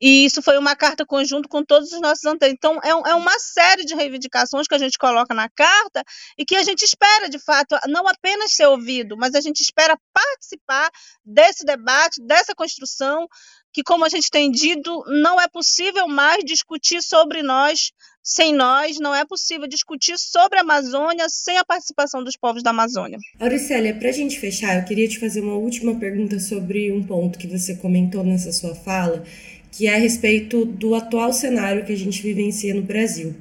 e 0.00 0.26
isso 0.26 0.40
foi 0.40 0.56
uma 0.58 0.76
carta 0.76 1.04
conjunto 1.04 1.48
com 1.48 1.64
todos 1.64 1.92
os 1.92 2.00
nossos 2.00 2.24
anteriores. 2.24 2.56
Então, 2.56 2.78
é, 2.82 3.10
é, 3.10 3.14
uma 3.14 3.38
série 3.38 3.84
de 3.84 3.94
reivindicações 3.94 4.68
que 4.68 4.74
a 4.74 4.78
gente 4.78 4.96
coloca 4.96 5.34
na 5.34 5.48
carta 5.48 6.04
e 6.36 6.44
que 6.44 6.54
a 6.54 6.62
gente 6.62 6.82
espera, 6.82 7.28
de 7.28 7.38
fato, 7.38 7.76
não 7.88 8.06
apenas 8.06 8.52
ser 8.52 8.66
ouvido, 8.66 9.16
mas 9.16 9.34
a 9.34 9.40
gente 9.40 9.60
espera 9.60 9.98
participar 10.12 10.90
desse 11.24 11.64
debate, 11.64 12.22
dessa 12.24 12.54
construção, 12.54 13.26
que, 13.72 13.82
como 13.82 14.04
a 14.04 14.08
gente 14.08 14.30
tem 14.30 14.50
dito, 14.50 15.04
não 15.06 15.40
é 15.40 15.48
possível 15.48 16.08
mais 16.08 16.44
discutir 16.44 17.02
sobre 17.02 17.42
nós 17.42 17.92
sem 18.28 18.54
nós, 18.54 19.00
não 19.00 19.14
é 19.14 19.24
possível 19.24 19.66
discutir 19.66 20.18
sobre 20.18 20.58
a 20.58 20.60
Amazônia 20.60 21.24
sem 21.30 21.56
a 21.56 21.64
participação 21.64 22.22
dos 22.22 22.36
povos 22.36 22.62
da 22.62 22.68
Amazônia. 22.68 23.18
Auricélia, 23.40 23.94
para 23.94 24.10
a 24.10 24.12
gente 24.12 24.38
fechar, 24.38 24.76
eu 24.76 24.84
queria 24.84 25.08
te 25.08 25.18
fazer 25.18 25.40
uma 25.40 25.54
última 25.54 25.94
pergunta 25.94 26.38
sobre 26.38 26.92
um 26.92 27.02
ponto 27.02 27.38
que 27.38 27.46
você 27.46 27.74
comentou 27.76 28.22
nessa 28.22 28.52
sua 28.52 28.74
fala, 28.74 29.24
que 29.72 29.86
é 29.86 29.94
a 29.94 29.98
respeito 29.98 30.66
do 30.66 30.94
atual 30.94 31.32
cenário 31.32 31.86
que 31.86 31.92
a 31.92 31.96
gente 31.96 32.22
vivencia 32.22 32.74
no 32.74 32.82
Brasil. 32.82 33.34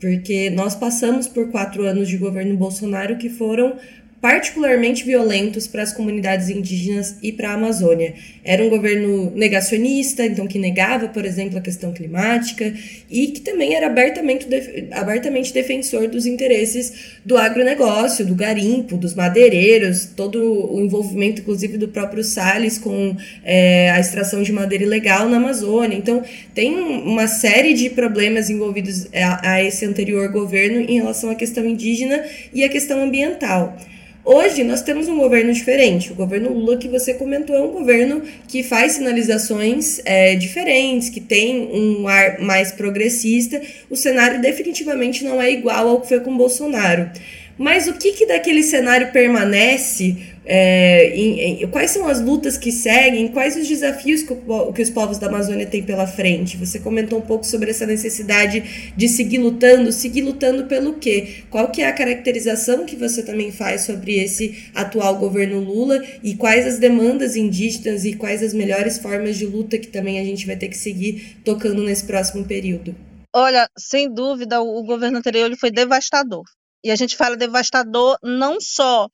Porque 0.00 0.50
nós 0.50 0.74
passamos 0.74 1.28
por 1.28 1.52
quatro 1.52 1.84
anos 1.84 2.08
de 2.08 2.16
governo 2.18 2.56
Bolsonaro 2.56 3.16
que 3.16 3.30
foram 3.30 3.78
particularmente 4.24 5.04
violentos 5.04 5.66
para 5.66 5.82
as 5.82 5.92
comunidades 5.92 6.48
indígenas 6.48 7.16
e 7.22 7.30
para 7.30 7.50
a 7.50 7.52
Amazônia. 7.52 8.14
Era 8.42 8.64
um 8.64 8.70
governo 8.70 9.30
negacionista, 9.36 10.24
então 10.24 10.46
que 10.46 10.58
negava, 10.58 11.08
por 11.08 11.26
exemplo, 11.26 11.58
a 11.58 11.60
questão 11.60 11.92
climática 11.92 12.72
e 13.10 13.26
que 13.26 13.42
também 13.42 13.74
era 13.74 13.86
abertamente, 13.86 14.46
abertamente 14.92 15.52
defensor 15.52 16.08
dos 16.08 16.24
interesses 16.24 17.18
do 17.22 17.36
agronegócio, 17.36 18.24
do 18.24 18.34
garimpo, 18.34 18.96
dos 18.96 19.14
madeireiros, 19.14 20.06
todo 20.16 20.38
o 20.72 20.80
envolvimento, 20.80 21.42
inclusive, 21.42 21.76
do 21.76 21.88
próprio 21.88 22.24
Salles 22.24 22.78
com 22.78 23.14
é, 23.44 23.90
a 23.90 24.00
extração 24.00 24.42
de 24.42 24.50
madeira 24.50 24.84
ilegal 24.84 25.28
na 25.28 25.36
Amazônia. 25.36 25.98
Então, 25.98 26.22
tem 26.54 26.74
uma 26.74 27.26
série 27.28 27.74
de 27.74 27.90
problemas 27.90 28.48
envolvidos 28.48 29.06
a, 29.12 29.50
a 29.50 29.62
esse 29.62 29.84
anterior 29.84 30.32
governo 30.32 30.80
em 30.80 30.94
relação 30.94 31.28
à 31.28 31.34
questão 31.34 31.66
indígena 31.66 32.24
e 32.54 32.64
à 32.64 32.70
questão 32.70 33.02
ambiental. 33.02 33.76
Hoje 34.24 34.64
nós 34.64 34.80
temos 34.80 35.06
um 35.06 35.18
governo 35.18 35.52
diferente. 35.52 36.10
O 36.10 36.14
governo 36.14 36.50
Lula 36.50 36.78
que 36.78 36.88
você 36.88 37.12
comentou 37.12 37.54
é 37.54 37.60
um 37.60 37.72
governo 37.72 38.22
que 38.48 38.62
faz 38.62 38.92
sinalizações 38.92 40.00
é, 40.02 40.34
diferentes, 40.34 41.10
que 41.10 41.20
tem 41.20 41.68
um 41.70 42.08
ar 42.08 42.40
mais 42.40 42.72
progressista. 42.72 43.60
O 43.90 43.96
cenário 43.96 44.40
definitivamente 44.40 45.22
não 45.22 45.42
é 45.42 45.52
igual 45.52 45.88
ao 45.88 46.00
que 46.00 46.08
foi 46.08 46.20
com 46.20 46.34
Bolsonaro. 46.34 47.10
Mas 47.58 47.86
o 47.86 47.92
que, 47.92 48.12
que 48.12 48.24
daquele 48.24 48.62
cenário 48.62 49.12
permanece 49.12 50.16
é, 50.46 51.08
em, 51.16 51.62
em, 51.62 51.68
quais 51.68 51.90
são 51.90 52.06
as 52.06 52.20
lutas 52.20 52.58
que 52.58 52.70
seguem? 52.70 53.28
Quais 53.28 53.56
os 53.56 53.66
desafios 53.66 54.22
que, 54.22 54.32
o, 54.32 54.72
que, 54.72 54.82
os 54.82 54.90
povos 54.90 55.18
da 55.18 55.26
Amazônia 55.26 55.66
têm 55.66 55.82
pela 55.82 56.06
frente? 56.06 56.56
Você 56.56 56.78
comentou 56.78 57.18
um 57.18 57.22
pouco 57.22 57.46
sobre 57.46 57.70
essa 57.70 57.86
necessidade 57.86 58.92
de 58.94 59.08
seguir 59.08 59.38
lutando. 59.38 59.90
Seguir 59.90 60.22
lutando 60.22 60.66
pelo 60.66 60.94
quê? 60.94 61.44
Qual 61.50 61.70
que 61.70 61.80
é 61.80 61.86
a 61.86 61.92
caracterização 61.92 62.84
que 62.84 62.94
você 62.94 63.22
também 63.22 63.50
faz 63.50 63.82
sobre 63.82 64.16
esse 64.16 64.70
atual 64.74 65.16
governo 65.16 65.60
Lula 65.60 66.04
e 66.22 66.34
quais 66.34 66.66
as 66.66 66.78
demandas 66.78 67.36
indígenas 67.36 68.04
e 68.04 68.14
quais 68.14 68.42
as 68.42 68.52
melhores 68.52 68.98
formas 68.98 69.38
de 69.38 69.46
luta 69.46 69.78
que 69.78 69.88
também 69.88 70.20
a 70.20 70.24
gente 70.24 70.46
vai 70.46 70.56
ter 70.56 70.68
que 70.68 70.76
seguir 70.76 71.38
tocando 71.42 71.82
nesse 71.82 72.04
próximo 72.04 72.44
período? 72.44 72.94
Olha, 73.32 73.68
sem 73.76 74.12
dúvida, 74.12 74.60
o 74.60 74.82
governo 74.84 75.18
anterior 75.18 75.46
ele 75.46 75.56
foi 75.56 75.70
devastador. 75.70 76.44
E 76.84 76.90
a 76.90 76.96
gente 76.96 77.16
fala 77.16 77.34
devastador 77.34 78.18
não 78.22 78.60
só 78.60 79.08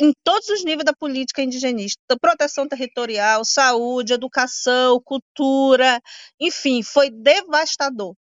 em 0.00 0.12
todos 0.24 0.48
os 0.48 0.64
níveis 0.64 0.84
da 0.84 0.92
política 0.92 1.42
indigenista, 1.42 2.00
proteção 2.20 2.66
territorial, 2.68 3.44
saúde, 3.44 4.12
educação, 4.12 5.00
cultura, 5.04 6.00
enfim, 6.40 6.82
foi 6.82 7.10
devastador. 7.10 8.14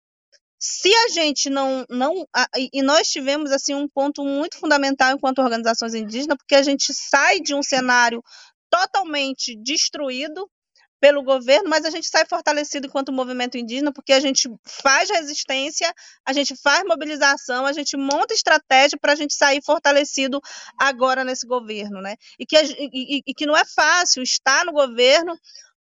Se 0.60 0.94
a 0.94 1.08
gente 1.10 1.50
não 1.50 1.86
não 1.90 2.26
e 2.74 2.82
nós 2.82 3.10
tivemos 3.10 3.52
assim 3.52 3.74
um 3.76 3.88
ponto 3.88 4.24
muito 4.24 4.58
fundamental 4.58 5.14
enquanto 5.14 5.40
organizações 5.40 5.94
indígenas, 5.94 6.38
porque 6.38 6.56
a 6.56 6.64
gente 6.64 6.94
sai 6.94 7.40
de 7.40 7.54
um 7.54 7.62
cenário 7.62 8.24
totalmente 8.70 9.56
destruído 9.62 10.50
pelo 11.00 11.24
governo, 11.24 11.70
mas 11.70 11.86
a 11.86 11.90
gente 11.90 12.08
sai 12.08 12.26
fortalecido 12.26 12.88
enquanto 12.88 13.12
movimento 13.12 13.58
indígena, 13.58 13.92
porque 13.92 14.14
a 14.14 14.20
gente 14.20 14.50
faz 14.64 15.10
resistência, 15.10 15.94
a 16.26 16.34
gente 16.34 16.56
faz 16.56 16.84
mobilização, 16.86 17.66
a 17.66 17.74
gente 17.74 17.98
monta 17.98 18.34
estratégia 18.34 18.98
para 19.00 19.14
a 19.14 19.16
gente 19.16 19.34
sair 19.34 19.62
fortalecido 19.64 20.42
agora 20.78 21.24
nesse 21.24 21.46
governo, 21.46 22.02
né? 22.02 22.16
E 22.40 22.46
que, 22.46 22.56
e, 22.58 23.22
e 23.28 23.34
que 23.34 23.46
não 23.46 23.56
é 23.56 23.66
fácil 23.66 24.24
estar 24.24 24.66
no 24.66 24.72
governo 24.72 25.38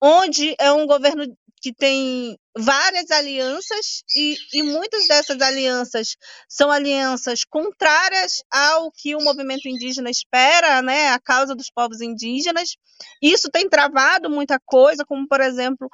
onde 0.01 0.55
é 0.59 0.73
um 0.73 0.87
governo 0.87 1.27
que 1.61 1.73
tem 1.73 2.39
várias 2.57 3.11
alianças 3.11 4.03
e, 4.17 4.37
e, 4.53 4.63
muitas 4.63 5.07
dessas 5.07 5.41
alianças 5.41 6.17
são 6.49 6.71
alianças 6.71 7.45
contrárias 7.45 8.43
ao 8.51 8.91
que 8.93 9.15
o 9.15 9.23
movimento 9.23 9.69
indígena 9.69 10.11
espera, 10.11 10.83
né, 10.83 11.11
a 11.11 11.19
causa 11.19 11.55
dos 11.55 11.71
povos 11.71 12.01
indígenas. 12.01 12.77
Isso 13.23 13.49
tem 13.51 13.69
travado 13.69 14.31
muita 14.31 14.59
coisa, 14.65 15.05
como 15.05 15.27
por 15.27 15.41
exemplo 15.41 15.89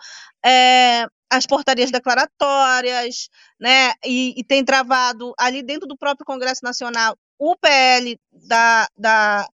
é, 0.44 1.06
as 1.30 1.46
portarias 1.46 1.90
declaratórias, 1.90 3.28
né, 3.58 3.92
e, 4.04 4.34
e, 4.36 4.44
tem 4.44 4.64
travado 4.64 5.34
ali 5.38 5.62
dentro 5.62 5.88
do 5.88 5.96
próprio 5.96 6.26
Congresso 6.26 6.60
Nacional 6.62 7.16
o 7.38 7.56
PL 7.56 8.18
da, 8.32 8.88
da 8.96 9.48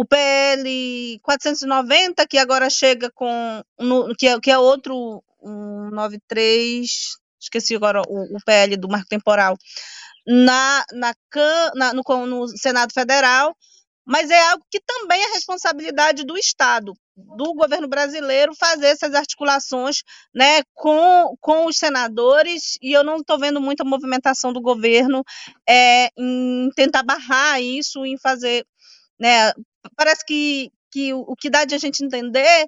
o 0.00 0.04
PL 0.06 1.20
490 1.22 2.26
que 2.26 2.38
agora 2.38 2.70
chega 2.70 3.10
com 3.10 3.62
no, 3.78 4.14
que, 4.16 4.28
é, 4.28 4.40
que 4.40 4.50
é 4.50 4.56
outro 4.56 5.22
193, 5.42 6.88
esqueci 7.38 7.76
agora 7.76 8.00
o, 8.08 8.36
o 8.36 8.38
PL 8.42 8.78
do 8.78 8.88
marco 8.88 9.08
temporal, 9.10 9.58
na, 10.26 10.82
na, 10.92 11.12
na 11.74 11.92
no, 11.92 12.26
no 12.26 12.48
Senado 12.48 12.94
Federal, 12.94 13.54
mas 14.06 14.30
é 14.30 14.40
algo 14.48 14.64
que 14.70 14.80
também 14.80 15.22
é 15.22 15.34
responsabilidade 15.34 16.24
do 16.24 16.38
Estado. 16.38 16.94
do 17.14 17.52
governo 17.52 17.86
brasileiro 17.86 18.54
fazer 18.58 18.86
essas 18.86 19.14
articulações 19.14 20.02
né, 20.34 20.62
com, 20.72 21.36
com 21.42 21.66
os 21.66 21.76
senadores, 21.76 22.78
e 22.80 22.90
eu 22.90 23.04
não 23.04 23.18
estou 23.18 23.38
vendo 23.38 23.60
muita 23.60 23.84
movimentação 23.84 24.50
do 24.50 24.62
governo 24.62 25.22
é, 25.68 26.08
em 26.16 26.70
tentar 26.74 27.02
barrar 27.02 27.60
isso, 27.60 28.06
em 28.06 28.16
fazer. 28.16 28.64
Né, 29.18 29.52
parece 29.96 30.24
que, 30.24 30.70
que 30.90 31.12
o, 31.14 31.34
que 31.36 31.50
dá 31.50 31.64
de 31.64 31.74
a 31.74 31.78
gente 31.78 32.04
entender 32.04 32.66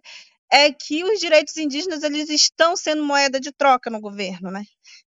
é 0.50 0.70
que 0.70 1.02
os 1.04 1.18
direitos 1.18 1.56
indígenas 1.56 2.02
eles 2.02 2.28
estão 2.28 2.76
sendo 2.76 3.02
moeda 3.04 3.40
de 3.40 3.50
troca 3.52 3.90
no 3.90 4.00
governo, 4.00 4.50
né? 4.50 4.64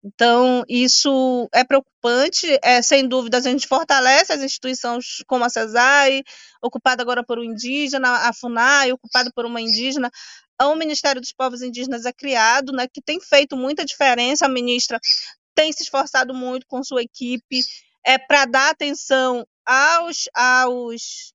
Então, 0.03 0.63
isso 0.69 1.49
é 1.51 1.63
preocupante, 1.63 2.59
é, 2.63 2.79
sem 2.81 3.07
dúvida, 3.07 3.39
a 3.39 3.41
gente 3.41 3.67
fortalece 3.67 4.31
as 4.31 4.41
instituições 4.41 5.23
como 5.25 5.43
a 5.43 5.49
CESAI, 5.49 6.21
ocupada 6.61 7.01
agora 7.01 7.25
por 7.25 7.39
um 7.39 7.43
indígena, 7.43 8.27
a 8.27 8.31
FUNAI, 8.31 8.91
ocupada 8.91 9.31
por 9.33 9.45
uma 9.45 9.59
indígena, 9.59 10.11
o 10.61 10.75
Ministério 10.75 11.19
dos 11.19 11.33
Povos 11.33 11.61
Indígenas 11.63 12.05
é 12.05 12.13
criado, 12.13 12.71
né, 12.71 12.87
que 12.87 13.01
tem 13.01 13.19
feito 13.19 13.57
muita 13.57 13.83
diferença, 13.83 14.45
a 14.45 14.49
ministra 14.49 14.99
tem 15.55 15.73
se 15.73 15.83
esforçado 15.83 16.33
muito 16.33 16.67
com 16.67 16.83
sua 16.83 17.01
equipe 17.01 17.61
é, 18.05 18.17
para 18.17 18.45
dar 18.45 18.69
atenção 18.69 19.45
aos, 19.65 20.29
aos 20.35 21.33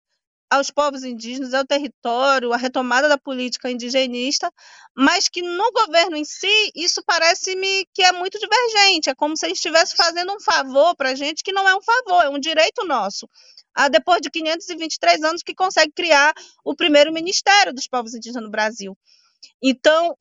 aos 0.51 0.71
povos 0.71 1.05
indígenas, 1.05 1.55
ao 1.55 1.65
território, 1.65 2.53
à 2.53 2.57
retomada 2.57 3.09
da 3.09 3.17
política 3.17 3.71
indigenista, 3.71 4.53
mas 4.97 5.29
que 5.29 5.41
no 5.41 5.71
governo 5.73 6.17
em 6.17 6.25
si, 6.25 6.73
isso 6.75 7.03
parece-me 7.07 7.87
que 7.95 8.03
é 8.03 8.11
muito 8.13 8.39
divergente. 8.39 9.09
É 9.09 9.15
como 9.15 9.37
se 9.37 9.47
ele 9.47 9.53
estivesse 9.53 9.95
fazendo 9.95 10.33
um 10.35 10.41
favor 10.41 10.97
para 10.97 11.11
a 11.11 11.15
gente, 11.15 11.45
que 11.45 11.53
não 11.53 11.69
é 11.69 11.75
um 11.77 11.83
favor, 11.83 12.25
é 12.25 12.29
um 12.29 12.41
direito 12.41 12.85
nosso. 12.85 13.29
Ah, 13.75 13.89
depois 13.89 14.21
de 14.21 14.29
523 14.31 15.23
anos 15.23 15.43
que 15.43 15.55
consegue 15.55 15.93
criar 15.93 16.35
o 16.65 16.75
primeiro 16.75 17.13
Ministério 17.13 17.73
dos 17.73 17.87
Povos 17.87 18.15
Indígenas 18.15 18.43
no 18.43 18.51
Brasil. 18.51 18.99
Então, 19.63 20.17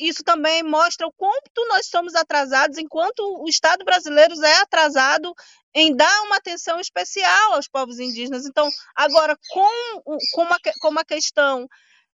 isso 0.00 0.22
também 0.22 0.62
mostra 0.62 1.06
o 1.06 1.12
quanto 1.12 1.66
nós 1.68 1.86
somos 1.86 2.14
atrasados, 2.14 2.78
enquanto 2.78 3.20
o 3.42 3.48
Estado 3.48 3.84
brasileiro 3.84 4.34
é 4.44 4.56
atrasado 4.60 5.34
em 5.74 5.94
dar 5.94 6.22
uma 6.22 6.36
atenção 6.36 6.78
especial 6.78 7.54
aos 7.54 7.68
povos 7.68 7.98
indígenas. 7.98 8.46
Então, 8.46 8.68
agora, 8.94 9.36
com, 9.50 10.02
com, 10.32 10.42
uma, 10.42 10.56
com 10.80 10.94
questão 11.04 11.68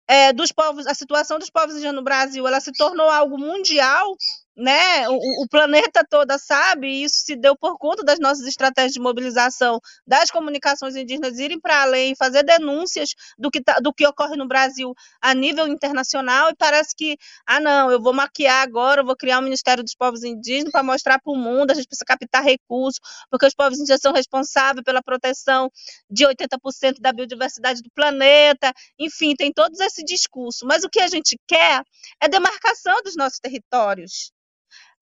é, 0.07 0.33
dos 0.33 0.53
povos, 0.53 0.87
a 0.87 0.95
situação 0.95 1.39
dos 1.39 1.51
povos 1.51 1.73
indígenas 1.73 1.97
no 1.97 2.05
Brasil, 2.05 2.47
ela 2.47 2.61
se 2.61 2.73
tornou 2.73 3.09
algo 3.09 3.39
mundial, 3.39 4.15
né? 4.57 5.09
O, 5.09 5.45
o, 5.45 5.49
planeta 5.49 6.03
todo 6.09 6.37
sabe, 6.39 6.87
e 6.87 7.05
isso 7.05 7.17
se 7.19 7.37
deu 7.37 7.55
por 7.57 7.77
conta 7.79 8.03
das 8.03 8.19
nossas 8.19 8.47
estratégias 8.47 8.93
de 8.93 9.01
mobilização 9.01 9.79
das 10.07 10.31
comunicações 10.31 10.97
indígenas 10.97 11.39
irem 11.39 11.61
para 11.61 11.83
além, 11.83 12.15
fazer 12.17 12.43
denúncias 12.43 13.11
do 13.39 13.51
que, 13.51 13.61
tá, 13.63 13.79
do 13.81 13.93
que 13.93 14.07
ocorre 14.07 14.37
no 14.37 14.49
Brasil 14.49 14.95
a 15.21 15.35
nível 15.35 15.69
internacional, 15.69 16.51
e 16.51 16.57
parece 16.57 16.95
que, 16.97 17.19
ah, 17.47 17.61
não, 17.61 17.91
eu 17.91 18.01
vou 18.01 18.15
maquiar 18.15 18.63
agora, 18.63 19.03
eu 19.03 19.07
vou 19.07 19.17
criar 19.17 19.39
o 19.39 19.41
um 19.41 19.45
Ministério 19.45 19.85
dos 19.85 19.95
Povos 19.95 20.25
Indígenas 20.25 20.73
para 20.73 20.83
mostrar 20.83 21.21
para 21.21 21.33
o 21.33 21.37
mundo, 21.37 21.71
a 21.71 21.75
gente 21.75 21.87
precisa 21.87 22.05
captar 22.07 22.43
recursos, 22.43 23.01
porque 23.31 23.47
os 23.47 23.55
povos 23.55 23.79
indígenas 23.79 24.01
são 24.01 24.13
responsáveis 24.13 24.83
pela 24.85 25.03
proteção 25.03 25.71
de 26.11 26.25
80% 26.27 27.01
da 27.01 27.13
biodiversidade 27.13 27.83
do 27.83 27.91
planeta, 27.91 28.73
enfim, 28.99 29.35
tem 29.35 29.53
todo 29.53 29.73
esse 29.83 30.03
discurso. 30.05 30.67
Mas 30.67 30.85
o 30.85 30.89
que 30.89 31.01
a 31.01 31.09
gente 31.09 31.39
quer 31.47 31.83
é 32.21 32.29
demarcação 32.29 33.03
dos 33.03 33.17
nossos 33.17 33.39
territórios. 33.39 34.33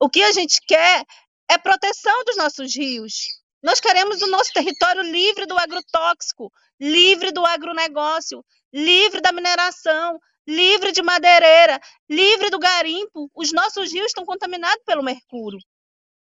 O 0.01 0.09
que 0.09 0.23
a 0.23 0.33
gente 0.33 0.61
quer 0.67 1.05
é 1.49 1.59
proteção 1.59 2.25
dos 2.25 2.37
nossos 2.37 2.77
rios. 2.77 3.15
Nós 3.63 3.81
queremos 3.81 4.21
o 4.23 4.27
nosso 4.27 4.53
território 4.53 5.03
livre 5.03 5.47
do 5.47 5.59
agrotóxico, 5.59 6.53
livre 6.81 7.33
do 7.33 7.45
agronegócio, 7.47 8.45
livre 8.73 9.21
da 9.21 9.33
mineração, 9.33 10.19
livre 10.47 10.93
de 10.93 11.03
madeireira, 11.03 11.81
livre 12.09 12.51
do 12.51 12.59
garimpo. 12.59 13.31
Os 13.35 13.53
nossos 13.53 13.93
rios 13.93 14.07
estão 14.07 14.25
contaminados 14.25 14.83
pelo 14.85 15.03
mercúrio. 15.03 15.59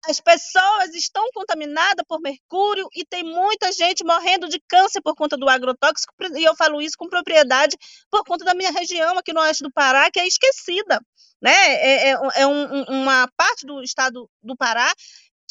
As 0.07 0.19
pessoas 0.19 0.93
estão 0.95 1.25
contaminadas 1.33 2.05
por 2.07 2.21
mercúrio 2.21 2.87
e 2.95 3.05
tem 3.05 3.23
muita 3.23 3.71
gente 3.71 4.03
morrendo 4.03 4.47
de 4.47 4.61
câncer 4.67 5.01
por 5.01 5.15
conta 5.15 5.37
do 5.37 5.49
agrotóxico, 5.49 6.13
e 6.35 6.43
eu 6.43 6.55
falo 6.55 6.81
isso 6.81 6.95
com 6.97 7.09
propriedade 7.09 7.75
por 8.09 8.23
conta 8.23 8.45
da 8.45 8.53
minha 8.53 8.71
região 8.71 9.17
aqui 9.17 9.33
no 9.33 9.41
oeste 9.41 9.63
do 9.63 9.71
Pará, 9.71 10.09
que 10.09 10.19
é 10.19 10.27
esquecida 10.27 11.01
né? 11.41 11.51
É, 11.51 12.11
é, 12.11 12.17
é 12.35 12.47
um, 12.47 12.83
uma 12.83 13.27
parte 13.37 13.65
do 13.65 13.81
estado 13.81 14.29
do 14.43 14.55
Pará 14.55 14.93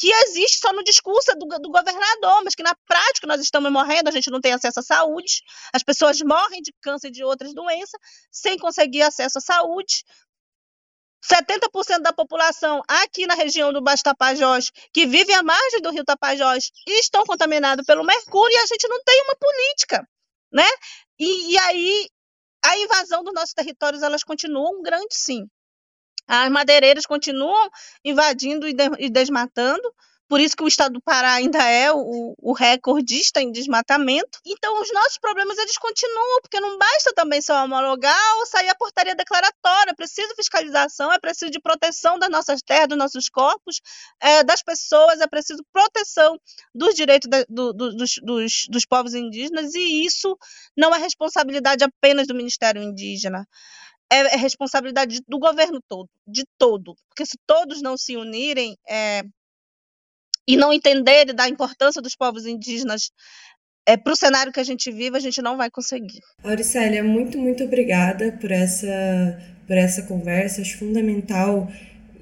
que 0.01 0.13
existe 0.13 0.61
só 0.61 0.73
no 0.73 0.85
discurso 0.85 1.33
do, 1.37 1.47
do, 1.59 1.71
governador, 1.71 2.45
mas 2.45 2.55
que 2.55 2.63
na 2.63 2.73
prática 2.87 3.27
nós 3.27 3.41
estamos 3.41 3.73
morrendo, 3.73 4.09
a 4.09 4.13
gente 4.13 4.31
não 4.31 4.41
tem 4.41 4.53
acesso 4.53 4.79
à 4.79 4.83
saúde, 4.83 5.43
as 5.75 5.83
pessoas 5.83 6.21
morrem 6.21 6.63
de 6.63 6.73
câncer 6.81 7.09
e 7.09 7.11
de 7.11 7.25
outras 7.25 7.53
doenças 7.53 7.99
sem 8.31 8.57
conseguir 8.59 9.03
acesso 9.03 9.39
à 9.39 9.41
saúde. 9.41 10.05
70% 11.25 12.01
da 12.01 12.13
população 12.13 12.83
aqui 12.87 13.27
na 13.27 13.35
região 13.35 13.73
do 13.73 13.83
Baixo 13.83 14.05
Tapajós, 14.05 14.71
que 14.93 15.07
vive 15.07 15.33
à 15.33 15.43
margem 15.43 15.81
do 15.81 15.91
rio 15.91 16.05
Tapajós, 16.05 16.71
estão 16.87 17.25
contaminados 17.25 17.85
pelo 17.85 18.05
mercúrio 18.05 18.55
e 18.55 18.59
a 18.59 18.67
gente 18.67 18.87
não 18.89 19.03
tem 19.03 19.23
uma 19.23 19.37
política, 19.37 20.09
né? 20.53 20.69
E, 21.19 21.53
e 21.53 21.59
aí 21.59 22.09
a 22.65 22.79
invasão 22.79 23.23
dos 23.25 23.35
nossos 23.35 23.55
territórios 23.55 24.03
elas 24.03 24.23
continuam 24.23 24.83
grande 24.83 25.15
sim. 25.15 25.49
As 26.27 26.51
madeireiras 26.51 27.07
continuam 27.07 27.71
invadindo 28.05 28.69
e, 28.69 28.75
de, 28.75 28.85
e 28.99 29.09
desmatando, 29.09 29.95
por 30.29 30.41
isso 30.41 30.57
que 30.57 30.63
o 30.63 30.69
estado 30.69 30.93
do 30.93 31.01
Pará 31.01 31.33
ainda 31.33 31.63
é 31.63 31.91
o, 31.91 32.35
o, 32.39 32.53
recordista 32.53 33.41
em 33.41 33.51
desmatamento. 33.51 34.39
Então, 34.45 34.81
os 34.81 34.93
nossos 34.93 35.19
problemas 35.19 35.57
eles 35.59 35.79
continuam, 35.79 36.41
porque 36.43 36.61
não 36.61 36.77
basta 36.77 37.13
também 37.15 37.41
só 37.41 37.65
homologar 37.65 38.37
ou 38.37 38.47
sair 38.47 38.69
a 38.69 38.75
portaria 38.75 39.15
declaratória. 39.15 39.91
É 39.91 39.95
preciso 39.95 40.35
fiscalização, 40.37 41.11
é 41.13 41.19
preciso 41.19 41.51
de 41.51 41.61
proteção 41.61 42.19
das 42.19 42.29
nossas 42.29 42.61
terras, 42.61 42.89
dos 42.89 42.99
nossos 42.99 43.29
corpos, 43.29 43.81
é, 44.21 44.45
das 44.45 44.63
pessoas, 44.63 45.21
é 45.21 45.27
preciso 45.27 45.65
proteção 45.73 46.39
dos 46.75 46.95
direitos 46.95 47.29
do, 47.49 47.73
do, 47.73 47.95
dos, 47.95 48.19
dos, 48.23 48.67
dos 48.69 48.85
povos 48.85 49.15
indígenas, 49.15 49.75
e 49.75 50.05
isso 50.05 50.37
não 50.77 50.95
é 50.95 50.99
responsabilidade 50.99 51.83
apenas 51.85 52.27
do 52.27 52.35
Ministério 52.35 52.83
Indígena 52.83 53.47
é, 54.11 54.35
é 54.35 54.37
responsabilidade 54.37 55.21
do 55.29 55.39
governo 55.39 55.81
todo, 55.87 56.09
de 56.27 56.45
todo. 56.57 56.97
Porque 57.09 57.27
se 57.27 57.39
todos 57.47 57.83
não 57.83 57.97
se 57.97 58.17
unirem 58.17 58.77
é, 58.89 59.23
e 60.49 60.57
não 60.57 60.73
entenderem 60.73 61.35
da 61.35 61.47
importância 61.47 62.01
dos 62.01 62.17
povos 62.17 62.47
indígenas 62.47 63.11
é, 63.87 63.99
para 63.99 64.13
o 64.13 64.17
cenário 64.17 64.51
que 64.51 64.61
a 64.61 64.65
gente 64.65 64.91
vive, 64.91 65.17
a 65.17 65.21
gente 65.21 65.43
não 65.43 65.59
vai 65.59 65.71
conseguir. 65.71 66.21
Auricélia, 66.43 67.05
muito, 67.05 67.37
muito 67.39 67.65
obrigada 67.65 68.33
por 68.33 68.51
essa, 68.51 68.87
por 69.67 69.77
essa 69.77 70.03
conversa. 70.03 70.63
Acho 70.63 70.79
fundamental 70.79 71.71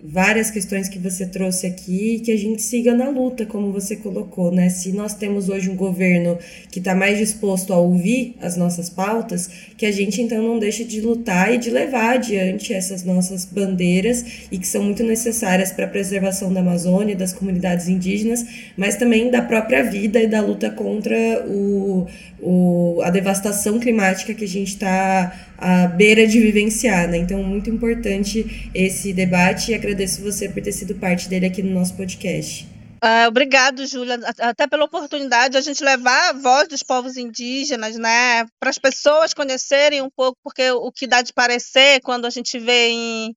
várias 0.02 0.50
questões 0.50 0.88
que 0.88 0.98
você 0.98 1.26
trouxe 1.26 1.66
aqui 1.66 2.20
que 2.20 2.30
a 2.30 2.36
gente 2.36 2.62
siga 2.62 2.94
na 2.94 3.08
luta, 3.08 3.44
como 3.46 3.72
você 3.72 3.96
colocou, 3.96 4.52
né? 4.52 4.68
Se 4.68 4.92
nós 4.92 5.14
temos 5.14 5.48
hoje 5.48 5.70
um 5.70 5.76
governo 5.76 6.38
que 6.70 6.78
está 6.78 6.94
mais 6.94 7.18
disposto 7.18 7.72
a 7.72 7.78
ouvir 7.78 8.36
as 8.40 8.56
nossas 8.56 8.88
pautas, 8.88 9.48
que 9.76 9.86
a 9.86 9.92
gente 9.92 10.20
então 10.20 10.42
não 10.42 10.58
deixe 10.58 10.84
de 10.84 11.00
lutar 11.00 11.52
e 11.54 11.58
de 11.58 11.70
levar 11.70 12.14
adiante 12.14 12.72
essas 12.72 13.02
nossas 13.04 13.44
bandeiras 13.44 14.24
e 14.50 14.58
que 14.58 14.66
são 14.66 14.82
muito 14.82 15.02
necessárias 15.02 15.72
para 15.72 15.86
a 15.86 15.88
preservação 15.88 16.52
da 16.52 16.60
Amazônia, 16.60 17.16
das 17.16 17.32
comunidades 17.32 17.88
indígenas, 17.88 18.44
mas 18.76 18.96
também 18.96 19.30
da 19.30 19.42
própria 19.42 19.82
vida 19.82 20.20
e 20.20 20.26
da 20.26 20.40
luta 20.40 20.70
contra 20.70 21.16
o, 21.48 22.06
o, 22.40 23.00
a 23.02 23.10
devastação 23.10 23.80
climática 23.80 24.34
que 24.34 24.44
a 24.44 24.48
gente 24.48 24.68
está 24.68 25.32
à 25.58 25.86
beira 25.86 26.26
de 26.26 26.38
vivenciar, 26.38 27.08
né? 27.08 27.16
Então, 27.16 27.42
muito 27.42 27.70
importante 27.70 28.70
esse 28.74 29.12
debate 29.12 29.72
e 29.72 29.74
agradeço 29.86 30.20
você 30.20 30.48
por 30.48 30.60
ter 30.60 30.72
sido 30.72 30.96
parte 30.96 31.28
dele 31.28 31.46
aqui 31.46 31.62
no 31.62 31.70
nosso 31.70 31.96
podcast. 31.96 32.66
Uh, 33.04 33.28
obrigado, 33.28 33.86
Júlia, 33.86 34.18
até 34.40 34.66
pela 34.66 34.84
oportunidade 34.84 35.52
de 35.52 35.58
a 35.58 35.60
gente 35.60 35.84
levar 35.84 36.30
a 36.30 36.32
voz 36.32 36.66
dos 36.66 36.82
povos 36.82 37.16
indígenas, 37.16 37.96
né, 37.96 38.44
para 38.58 38.70
as 38.70 38.78
pessoas 38.78 39.32
conhecerem 39.32 40.02
um 40.02 40.10
pouco, 40.10 40.36
porque 40.42 40.70
o 40.72 40.90
que 40.90 41.06
dá 41.06 41.22
de 41.22 41.32
parecer 41.32 42.00
quando 42.00 42.24
a 42.24 42.30
gente 42.30 42.58
vê 42.58 42.88
em, 42.88 43.36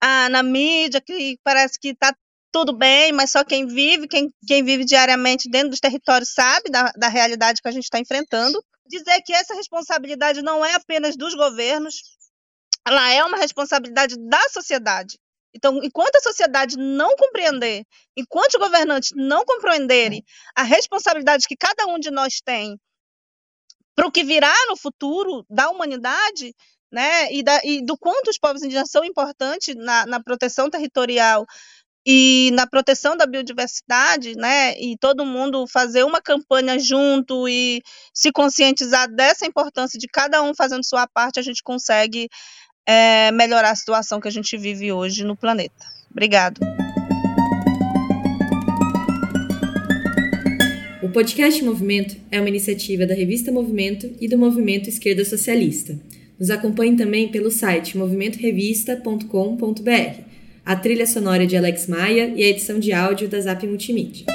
ah, 0.00 0.28
na 0.28 0.42
mídia 0.42 1.00
que 1.00 1.38
parece 1.44 1.78
que 1.78 1.90
está 1.90 2.12
tudo 2.50 2.72
bem, 2.72 3.12
mas 3.12 3.30
só 3.30 3.44
quem 3.44 3.66
vive, 3.66 4.08
quem, 4.08 4.32
quem 4.46 4.64
vive 4.64 4.84
diariamente 4.84 5.48
dentro 5.48 5.70
dos 5.70 5.80
territórios 5.80 6.30
sabe 6.32 6.70
da, 6.70 6.90
da 6.96 7.08
realidade 7.08 7.60
que 7.62 7.68
a 7.68 7.72
gente 7.72 7.84
está 7.84 8.00
enfrentando. 8.00 8.60
Dizer 8.88 9.20
que 9.22 9.32
essa 9.32 9.54
responsabilidade 9.54 10.42
não 10.42 10.64
é 10.64 10.74
apenas 10.74 11.16
dos 11.16 11.34
governos, 11.34 11.96
ela 12.86 13.12
é 13.12 13.22
uma 13.22 13.36
responsabilidade 13.36 14.16
da 14.18 14.40
sociedade. 14.48 15.18
Então, 15.56 15.80
enquanto 15.82 16.16
a 16.16 16.20
sociedade 16.20 16.76
não 16.76 17.16
compreender, 17.16 17.82
enquanto 18.16 18.54
os 18.54 18.60
governantes 18.60 19.10
não 19.14 19.44
compreenderem 19.44 20.22
a 20.54 20.62
responsabilidade 20.62 21.48
que 21.48 21.56
cada 21.56 21.86
um 21.86 21.98
de 21.98 22.10
nós 22.10 22.40
tem 22.44 22.78
para 23.94 24.06
o 24.06 24.12
que 24.12 24.22
virá 24.22 24.54
no 24.68 24.76
futuro 24.76 25.46
da 25.48 25.70
humanidade, 25.70 26.54
né, 26.92 27.32
e, 27.32 27.42
da, 27.42 27.60
e 27.64 27.84
do 27.84 27.96
quanto 27.96 28.28
os 28.28 28.38
povos 28.38 28.62
indígenas 28.62 28.90
são 28.90 29.04
importantes 29.04 29.74
na, 29.74 30.06
na 30.06 30.22
proteção 30.22 30.68
territorial 30.70 31.44
e 32.06 32.50
na 32.52 32.66
proteção 32.66 33.16
da 33.16 33.26
biodiversidade, 33.26 34.34
né, 34.36 34.78
e 34.78 34.96
todo 34.98 35.24
mundo 35.24 35.66
fazer 35.66 36.04
uma 36.04 36.20
campanha 36.20 36.78
junto 36.78 37.48
e 37.48 37.82
se 38.14 38.30
conscientizar 38.30 39.10
dessa 39.10 39.46
importância 39.46 39.98
de 39.98 40.06
cada 40.06 40.42
um 40.42 40.54
fazendo 40.54 40.84
sua 40.84 41.08
parte, 41.08 41.40
a 41.40 41.42
gente 41.42 41.62
consegue 41.62 42.28
é, 42.86 43.32
melhorar 43.32 43.70
a 43.70 43.74
situação 43.74 44.20
que 44.20 44.28
a 44.28 44.30
gente 44.30 44.56
vive 44.56 44.92
hoje 44.92 45.24
no 45.24 45.36
planeta. 45.36 45.86
Obrigado. 46.10 46.60
O 51.02 51.08
podcast 51.10 51.64
Movimento 51.64 52.16
é 52.30 52.38
uma 52.38 52.48
iniciativa 52.48 53.06
da 53.06 53.14
revista 53.14 53.50
Movimento 53.50 54.08
e 54.20 54.28
do 54.28 54.38
Movimento 54.38 54.88
Esquerda 54.88 55.24
Socialista. 55.24 55.98
Nos 56.38 56.50
acompanhe 56.50 56.96
também 56.96 57.28
pelo 57.28 57.50
site 57.50 57.96
movimentorevista.com.br 57.96 60.26
a 60.66 60.74
trilha 60.74 61.06
sonora 61.06 61.46
de 61.46 61.56
Alex 61.56 61.86
Maia 61.86 62.32
e 62.34 62.42
a 62.42 62.48
edição 62.48 62.80
de 62.80 62.92
áudio 62.92 63.28
da 63.28 63.40
Zap 63.40 63.64
Multimídia. 63.64 64.26